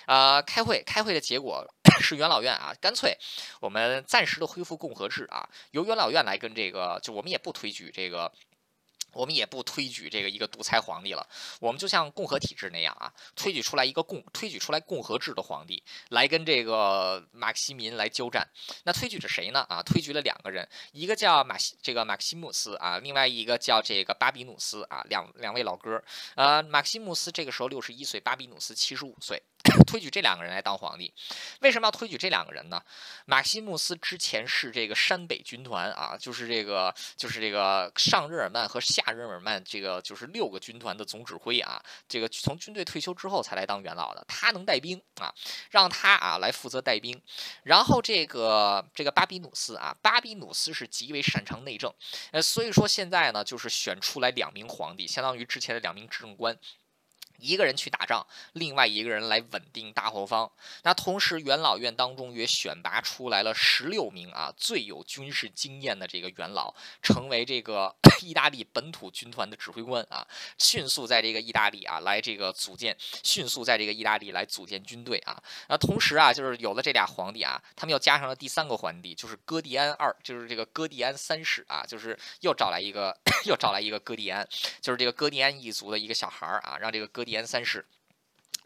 [0.07, 1.66] 啊，开会，开会的结果。
[2.01, 3.16] 是元老院啊，干脆
[3.61, 8.32] 我们暂时的恢复共和制啊，由元老院来跟这个，就我们也不推举这个。
[9.16, 11.24] 我们也不推举这个一个独裁皇帝了，
[11.61, 18.45] 我们就像共和体制那样啊，推举出来一个共推举出来共和制的皇帝来跟这个马克西民来交战。
[18.82, 19.64] 那推举着谁呢？
[19.68, 26.03] 啊，推举了两个人，一个叫马西这个马克西姆斯啊，另外一个叫这个巴比努斯啊，两两位老哥。
[26.34, 29.40] 呃，马克西姆斯这个时候六十一岁，巴比努斯七十五岁，
[29.87, 31.12] 推举这两个人来当皇帝。
[31.61, 32.83] 为什么要推举这两个人呢？
[33.25, 39.03] 马西姆斯之前是这个山北军团啊，就是这个就是这个上日耳曼和下。
[39.15, 45.33] 日耳曼这个就是六个军团的总指挥啊，这个从军队退休之后才来当元老的，他能带兵啊，
[45.71, 47.21] 让他啊来负责带兵。
[47.62, 51.95] 然后这个这个巴比努斯啊，巴比努斯是极为擅长内政，
[52.33, 56.59] 呃，所以说现在呢就是选出来两名皇帝，相当于之前的两名执政官。
[57.39, 60.51] 一个人去打仗，另外一个人来稳定大后方。
[60.82, 70.26] 那同时，元老院当中也选拔出来了十六名啊最有军事经验的这个元老，成为这个 意大利本土军团的指挥官啊，
[70.59, 75.43] 迅速在这个意大利啊来这个组建，迅速在这个意大利来组建军队啊。
[75.68, 83.16] 那同时啊，就是有了这俩皇帝啊，他们又加上了第三个皇帝，就是哥蒂安二，就是这个哥蒂安三世啊，就是又找来一个，
[83.47, 84.47] 又找来一个哥蒂安，
[84.80, 87.85] 就是这个哥蒂安一族的一个小孩儿啊，让这个哥迪安三世。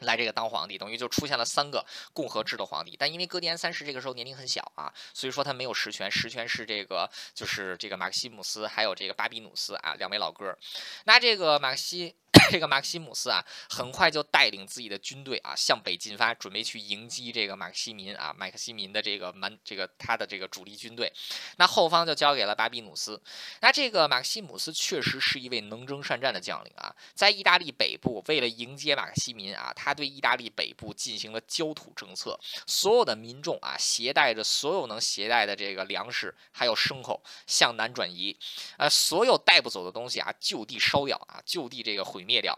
[0.00, 10.56] 来这个当皇帝，等于就出现了三个共和制的皇帝，但因为戈迪安三世这个时候年龄很小啊，所以说他没有实权，实权是这个就是这个马克西姆斯还有这个巴比努斯啊两位老哥。
[11.04, 12.14] 那这个马克西。
[12.50, 21.12] 这个马克西姆斯啊，很快就带领自己的军队啊向北进发，准备去迎击这个马克西民啊，马克西民的这个蛮这个他的这个主力军队。
[21.56, 23.20] 那后方就交给了巴比努斯。
[23.60, 38.34] 那这个马克西姆斯确实是一位能征善战的将领啊，在意大利北部，为了迎接马克西民啊，他对意大利北部进行了焦土政策，所有的民众啊，携带着所有能携带的这个粮食还有牲口向南转移，
[38.78, 42.37] 呃，所有带不走的东西啊，就地烧掉啊，就地这个毁灭。
[42.38, 42.56] 灭掉，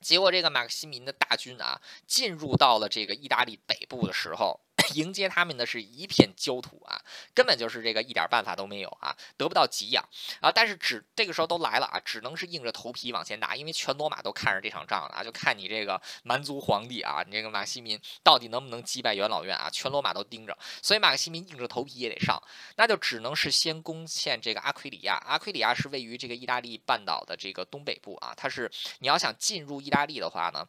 [0.00, 4.60] 结果这个马克西米的大军啊，进入到了这个意大利北部的时候。
[4.94, 7.00] 迎接他们的是一片焦土啊，
[7.34, 10.08] 根本就是这个一点办法都没有啊，得不到给养
[10.40, 10.50] 啊。
[10.50, 19.68] 但是只这个时候都来了啊，只能是硬着头皮往前打，因为全罗马都看着这场仗了啊，就看你这个蛮族皇帝啊，你这个马西民到底能不能击败元老院啊？
[19.70, 22.42] 全罗马都盯着，所以马克西民硬着头皮也得上，
[22.76, 25.14] 那就只能是先攻陷这个阿奎里亚。
[25.26, 30.66] 阿奎里亚是位于这个意大利半岛的这个东北部啊，它是你要想进入意大利的话呢。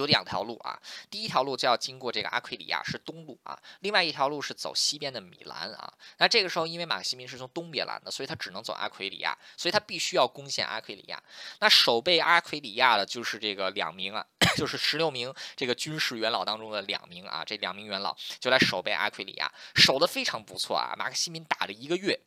[0.00, 0.80] 有两条路啊，
[1.10, 5.92] 第一条路就要经过这个阿奎里亚，是东路啊；另外一条路是走西边的米兰啊。
[6.18, 11.22] 那这个时候，因为马克西民是从东边来的，所以他只能走阿奎里亚，所以他必须要攻陷阿奎里亚。
[11.60, 14.26] 那守备阿奎里亚的就是这个两名啊，
[14.56, 20.94] 就是十六名这个军事元老当中的两名啊，这两名元老就来守备阿奎里亚，守得非常不错啊。
[20.98, 22.18] 马克西民打了一个月。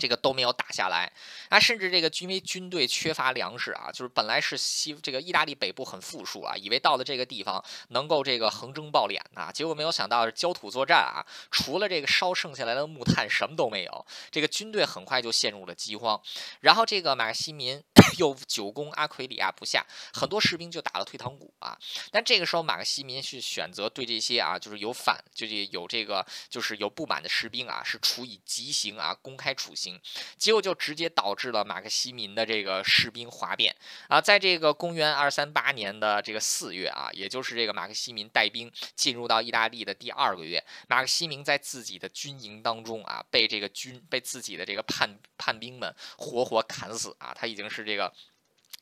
[0.00, 1.12] 这个都没有打下来，
[1.50, 16.20] 啊，甚至这个因为军队缺乏粮食啊，就是本来是西这个意大利北部很富庶啊，以为到了这个地方能够这个横征暴敛呐，结果没有想到是焦土作战啊，除了这个烧剩下来的木炭什么都没有，这个军队很快就陷入了饥荒，
[16.60, 17.82] 然后这个马克西民
[18.18, 21.78] 又久攻阿奎里亚不下，很多士兵就打了退堂鼓啊，
[22.10, 29.89] 但这个时候马克西民是选择对这些啊，就是有反就是有这个就是有不满的士兵啊，是处以极刑啊，公开处刑。
[30.36, 33.74] 结果就直接导致了马克西民的这个士兵哗变
[34.08, 48.12] 啊，在这个公元二三八年的这个四月啊，也就是这个马克西民带兵进入到意大利的第二个月，马克西民在自己的军营当中啊，被这个军被自己的这个叛叛兵们活活砍死啊，他已经是这个。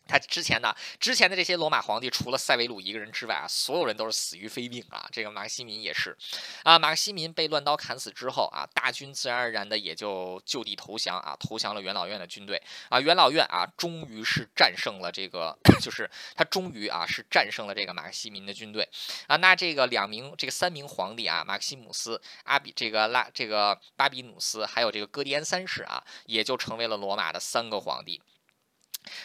[0.09, 5.07] 他之前呢，之前的这些罗马皇帝，除了塞维鲁一个人之外啊，所有人都是死于非命啊。
[5.13, 6.17] 这个马克西民也是，
[6.63, 12.99] 啊，马克西民被乱刀砍死之后啊，大军自然而然的也就就地投降啊，投降了元老院的军队啊。
[12.99, 18.89] 元老院啊，终于是战胜了这个， 就是他终于啊是战胜了这个马克西民的军队
[19.27, 19.37] 啊。
[19.37, 28.21] 那这个两名这个三名皇帝啊，马克西姆斯、阿比这个拉这个巴比努斯，还有这个哥迪安三世啊，也就成为了罗马的三个皇帝。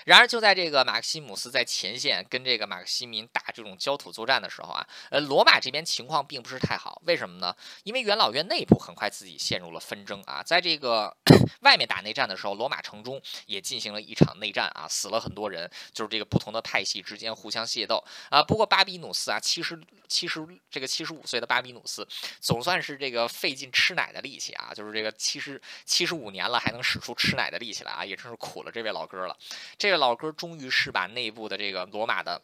[0.06, 7.02] 然而，就在这个马克西姆斯在前线跟这个马克西民打这种焦土作战的时候啊，呃，罗马这边情况并不是太好。
[7.06, 7.56] 为什么呢？
[7.84, 10.42] 因为元老院内部很快自己陷入了纷争啊。
[10.44, 11.16] 在这个
[11.62, 18.44] 外面打内战的时候，罗马城中也进行了一场内战啊，死了很多人，就是这个不同的派系之间互相械斗啊。
[18.44, 22.08] 不过巴比努斯啊，七十七十这个七十五岁的巴比努斯，
[22.40, 29.38] 总算是这个费尽吃奶的力气啊，就是这个七十七十五年了还能使出吃奶的力气来啊，也真是苦了这位老哥了。
[29.78, 32.42] 这个老哥终于是把内部的这个罗马的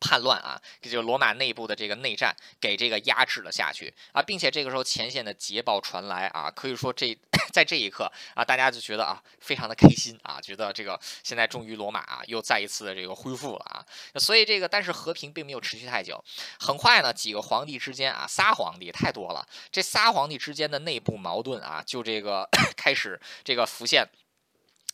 [0.00, 3.92] 叛乱啊，这就罗马内部的这个内战给这个压制了下去。
[4.12, 7.16] 啊，并且这个时候前线的捷报传来啊，可以说这
[7.52, 13.84] 在这一刻啊，大家就觉得啊，非常的开心啊，觉得这个现在终于罗马啊又再一次的这个恢复了啊，
[14.18, 16.22] 所以这个但是和平并没有持续太久，
[16.58, 24.08] 很快呢几个皇帝之间啊，仨皇帝太多了，这仨皇帝之间的内部矛盾啊，就这个 开始这个浮现。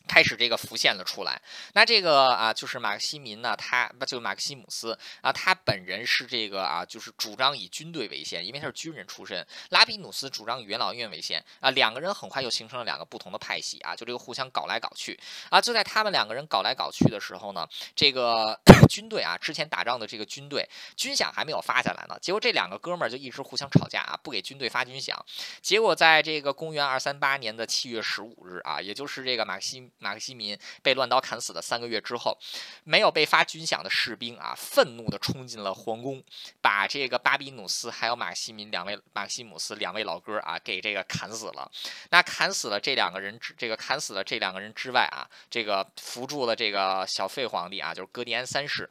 [0.09, 1.41] 开始这个浮现了出来，
[1.75, 9.47] 那这个啊，就是马克西民呢，他不就马克西姆斯啊，他本人是这个啊，就是主张以军队为先，因为他是军人出身。
[9.69, 15.19] 拉比努斯主张以元老院为先啊，两个人很快就形成了两个不同的派系啊，就这个互相搞来搞去
[15.51, 15.61] 啊。
[15.61, 25.15] 就在他们两个人搞来搞去的时候呢，这个 军队啊，之前打仗的这个军队军饷还没有发下来呢，结果这两个哥们儿就一直互相吵架啊，不给军队发军饷。
[25.61, 29.91] 结果在这个公元二三八年的七月十五日啊，也就是这个马克西。
[29.99, 32.39] 马克西民被乱刀砍死的三个月之后，
[32.85, 36.23] 没有被发军饷的士兵啊，愤怒地冲进了皇宫，
[36.61, 41.71] 把这个巴比努斯还有马克西民两位马克西姆斯两位老哥啊给这个砍死了。
[42.11, 48.91] 那砍死了这两个人之这个砍死了这两个人之外啊，这个扶助了这个小废皇帝啊，就是哥迪安三世，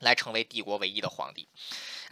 [0.00, 1.48] 来成为帝国唯一的皇帝。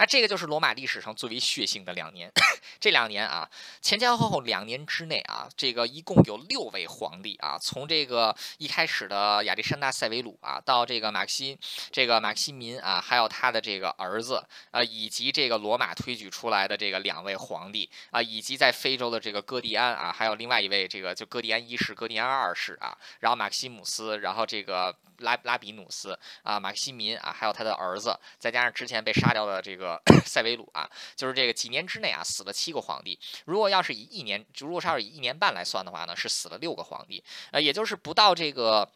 [0.00, 2.32] 那这个就是罗马历史上最为血腥的两年，
[2.80, 3.46] 这两年啊，
[3.82, 11.58] 前前后后两年之内啊，这个一共有六位皇帝啊，从这个一开始的亚历山大塞维鲁啊，到这个马克西
[11.92, 29.89] 这个马克西民啊，还有他的这个儿子啊，以及这个罗马推举出来的这个两位皇帝啊，以及在非洲的这个哥迪安啊，还有另外一位这个就哥迪安一世、哥迪安二世啊，然后马克西姆斯，然后这个拉拉比努斯啊，马克西民啊，还有他的儿子，再加上之前被杀掉的这个。
[30.26, 33.18] 塞维鲁啊，就是这个几年之内啊，死了七个皇帝。
[33.46, 37.24] 如果要是以一年，如果是要是以一年半来算的话呢，是死了六个皇帝。
[37.52, 38.90] 呃，也就是不到这个。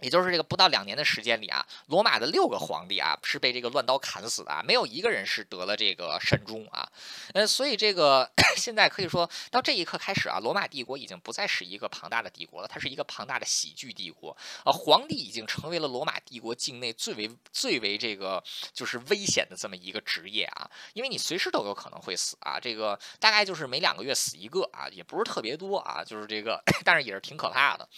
[0.00, 6.88] 也就是这个不到两年的时间里啊，罗马的六个皇帝啊是被这个乱刀砍死的，没有一个人是得了这个善终啊。
[7.34, 14.70] 呃，所以这个 现在可以说到这一刻开始啊，罗马帝国已经不再是一个庞大的帝国了，它是一个庞大的喜剧帝国啊。
[14.70, 18.40] 皇帝已经成为了罗马帝国境内最为最为这个
[18.72, 22.60] 就是危险的这么一个职业啊，因为你随时都有可能会死啊。
[22.60, 27.88] 这个大概就是每两个月死一个啊，也不是特别多啊，就是这个， 但是也是挺可怕的。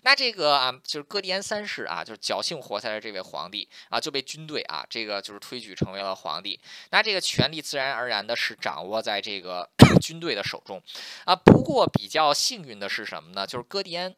[0.00, 1.41] 那这个啊，就是哥迪安。
[1.42, 6.60] 三世啊，就是侥幸活下来这位皇帝啊，就被军队啊，这个就是推举成为了皇帝。
[6.90, 9.68] 那这个权力自然而然的是掌握在这个
[10.00, 10.80] 军队的手中
[11.24, 11.34] 啊。
[11.34, 13.46] 不过比较幸运的是什么呢？
[13.46, 14.14] 就是戈迪安。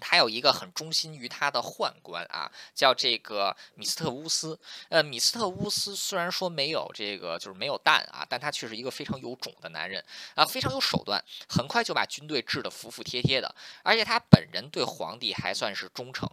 [0.00, 4.58] 他有一个很忠心于他的宦官啊，叫这个米斯特乌斯。
[4.88, 10.04] 呃，米斯特乌斯虽然说没有这个就是没有蛋啊，但他却是一个非常有种的男人
[10.34, 13.52] 啊，非常有手段，很快就把军队治得服服帖帖的。
[13.82, 16.28] 而且他本人对皇帝还算是忠诚。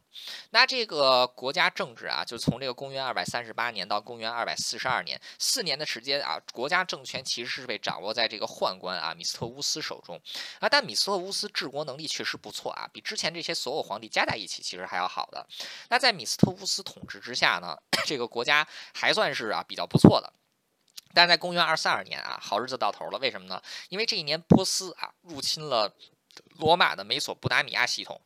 [0.51, 10.21] 那这个国家政治啊，就从这个公元二百三十八年到公元二百四十二年，四年的时间啊，国家政权其实是被掌握在这个宦官啊米斯特乌斯手中
[10.59, 10.69] 啊。
[10.69, 13.54] 但米斯特乌斯治国能力确实不错啊，比之前这些。
[13.55, 15.47] 所有皇帝加在一起，其实还要好的。
[15.89, 17.75] 那在米斯特乌斯统治之下呢，
[18.05, 20.31] 这个国家还算是啊比较不错的。
[21.13, 23.17] 但在公元二四二年啊，好日子到头了。
[23.19, 23.61] 为什么呢？
[23.87, 25.95] 因为这一年波斯啊入侵了
[26.57, 28.19] 罗马的美索不达米亚系统。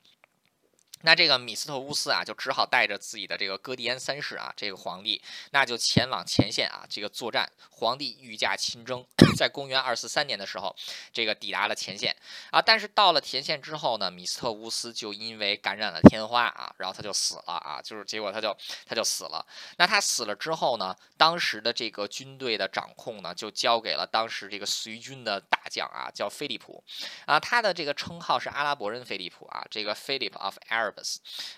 [1.02, 5.22] 那这个米斯特乌斯啊，就只好带着自己的这个哥迪安三世啊，这个皇帝，
[5.52, 7.50] 那就前往前线啊，这个作战。
[7.72, 9.06] 皇帝御驾亲征，
[9.38, 10.76] 在公元二四三年的时候，
[11.14, 12.14] 这个抵达了前线
[12.52, 12.62] 啊。
[12.62, 18.54] 但是到了前线之后呢，米斯特乌斯就因为感染了天花啊，然后他就死了啊，就是结果他就
[18.86, 19.46] 他就死了。
[19.78, 26.84] 那他死了之后呢，当时的这个军队的掌控呢，就交给了当时这个随军的大将啊，叫菲利普
[27.26, 30.89] 啊，他的这个称号是阿拉伯人菲利普啊，这个 Philip of Arab。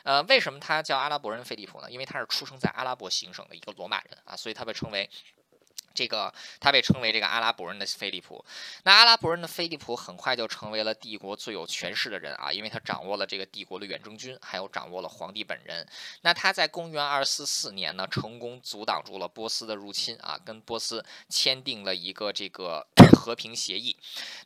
[0.03, 1.89] 呃，为什么他叫阿拉伯人菲利普呢？
[1.89, 5.09] 因为他是出生在阿拉伯行省的一个罗马人啊，所以他被称为。
[5.93, 8.43] 这个他被称为这个阿拉伯人的菲利普，
[8.84, 15.88] 那阿拉伯人的菲利普很快就成为了帝国最有权势的人啊，因为他掌握了这个帝国的远征军，还有掌握了皇帝本人。
[16.22, 22.85] 那他在公元二四四年呢，成功阻挡住了波斯的入侵啊，跟波斯签订了一个这个
[23.18, 23.95] 和平协议。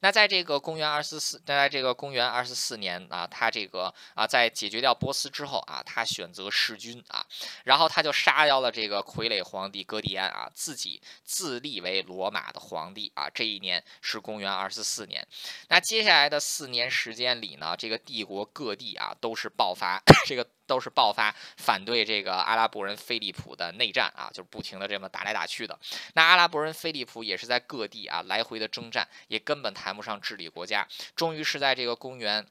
[0.01, 7.25] 那在这个公元二四四，在这个公元二四四年啊，他这个啊，在解决掉波斯之后啊，他选择弑君啊，
[7.63, 11.01] 然后他就杀掉了这个傀儡皇帝哥迪安啊，自己。
[11.35, 15.27] 自立为罗马的皇帝啊，这一年是公元二四四年。
[15.67, 25.77] 那接下来的四年时间里呢，这个帝国各地啊都是爆发，这个都是爆发反对这个阿拉伯人菲利普的内战啊，就是不停的这么打来打去的。
[26.13, 30.87] 那阿拉伯人菲利普也是在各地啊来回的征战，也根本谈不上治理国家。
[31.17, 32.47] 终于是在这个公元。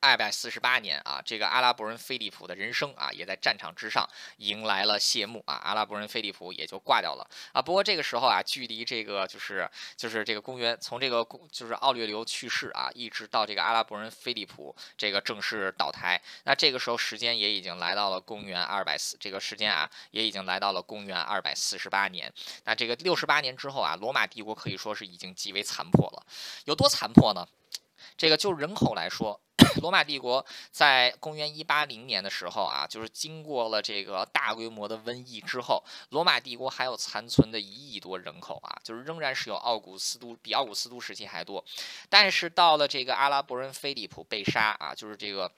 [0.00, 4.08] 二百四十八年啊，这个阿拉伯人菲利普的人生啊，也在战场之上
[4.38, 5.56] 迎来了谢幕啊。
[5.56, 7.60] 阿拉伯人菲利普也就挂掉了啊。
[7.60, 22.32] 不过这个时候啊，距离这个就是就是这个公元从这个公就是奥略留去世啊，一直到这个阿拉伯人菲利普这个正式倒台，那这个时候时间也已经来到了公元二百四，这个时间啊也已经来到了公元二百四十八年。
[22.64, 26.26] 那这个六十八年之后啊，罗马帝国可以说是已经极为残破了。
[26.64, 27.46] 有多残破呢？
[28.20, 29.40] 这个就人口来说。
[29.80, 41.64] 罗马帝国在公元一八零年的时候啊，就是经过了这个大规模的瘟疫之后，罗马帝国还有残存的一亿多人口啊，就是仍然是有奥古斯都比奥古斯都时期还多。
[42.10, 45.50] 但是到了这个阿拉伯人菲利普被杀啊，就是这个。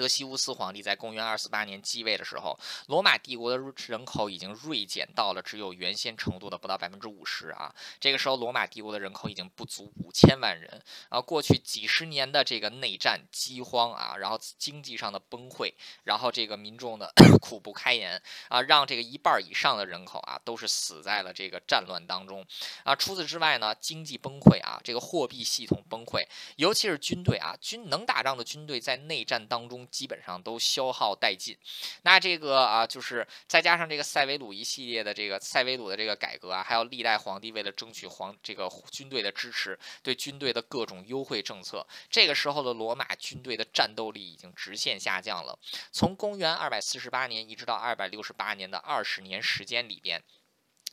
[0.00, 7.70] 德西乌斯皇帝在公元二四八年继位的时候，罗马帝国的人口已经锐减到了只有原先程度的不到百分之五十啊。
[8.00, 11.20] 这个时候，罗马帝国的人口已经不足五千万人啊。
[11.20, 15.70] 过去几十年的这个内战、饥荒啊，然后经济上的崩溃，
[16.04, 17.12] 然后这个民众的
[17.42, 22.42] 苦不堪言啊，让这个一半以上的人口啊都是死在了这个战乱当中
[22.84, 22.96] 啊。
[22.96, 29.86] 除此之外呢，经济崩溃啊，这个货币系统崩溃，尤其是军队啊，军能打仗的军队在内战当中。
[29.90, 31.56] 基本上都消耗殆尽，
[32.02, 45.58] 那这个啊，就是再加上这个塞维鲁一系列的这个塞维鲁的这个改革啊，还有历代皇帝为了争取皇这个军队的支持，对军队的各种优惠政策，这个时候的罗马军队的战斗力已经直线下降了。
[45.90, 50.22] 从公元二百四十八年一直到二百六十八年的二十年时间里边。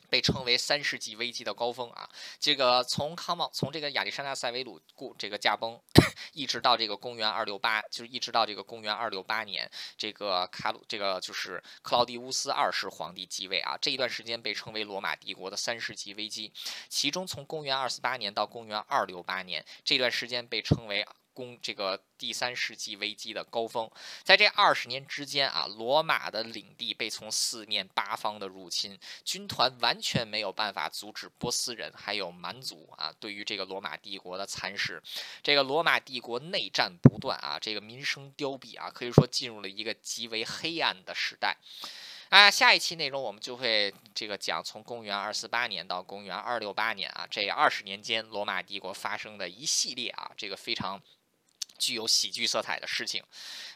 [0.10, 2.10] 被称为三世纪危机的高峰啊！
[2.40, 5.80] 这个从康茂从这个亚历山大塞维鲁故这个驾崩，
[6.34, 16.52] 一直到这个公元二六八，就是一直到这个公元二六八年，这个卡鲁这个就是克劳狄乌斯二世皇帝继位啊，这一段时间被称为罗马帝国的三世纪危机。
[16.90, 21.06] 其中从公元二四八年到公元二六八年这段时间被称为。
[21.38, 23.88] 攻这个第三世纪危机的高峰，
[24.24, 35.00] 在这二十年之间啊，罗马的领地被从四面八方的入侵，军团完全没有办法阻止波斯人还有蛮族啊对于这个罗马帝国的蚕食，
[35.44, 41.56] 这个罗马帝国内战不断啊，这个民生凋敝啊，可以说进入了一个极为黑暗的时代。
[42.30, 51.00] 啊，下一期内容我们就会这个讲从公元二四八年到公元二六八年啊，这二十年间罗马帝国发生的一系列啊，这个非常。
[51.78, 53.24] 具有喜剧色彩的事情，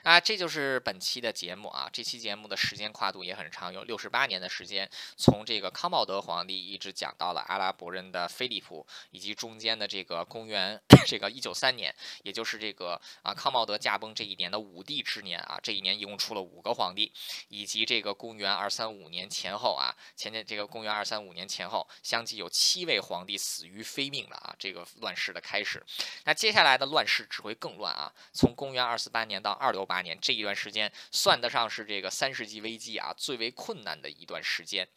[0.04, 1.90] 啊，这就是本期的节目啊。
[1.92, 15.60] 这期节目的时间跨度也很长，有六十八年的时间，从这个康茂德皇帝一直讲到了阿拉伯人的菲利普，以及中间的这个公元这个一九三年，也就是这个啊康茂德驾崩这一年的五帝之年啊。
[15.62, 17.14] 这一年一共出了五个皇帝，
[17.50, 25.86] 以及这个公元二三五年前后啊，前年这个公元二三五年前后，相继有七位皇帝死于非命的啊，这个乱世的开始。
[26.26, 27.91] 那接下来的乱世只会更乱。
[27.92, 34.88] 啊，从公元二四八年到二六八年这一段时间，算得上是这个三世纪危机啊最为困难的一段时间。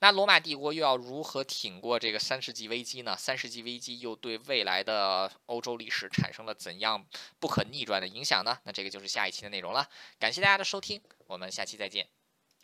[0.00, 3.16] 那罗马帝国又要如何挺过这个三世纪危机呢？
[3.16, 7.04] 三世纪危机又对未来的欧洲历史产生了怎样
[7.38, 8.58] 不可逆转的影响呢？
[8.64, 9.88] 那这个就是下一期的内容了。
[10.18, 12.23] 感谢大家的收听，我们下期再见。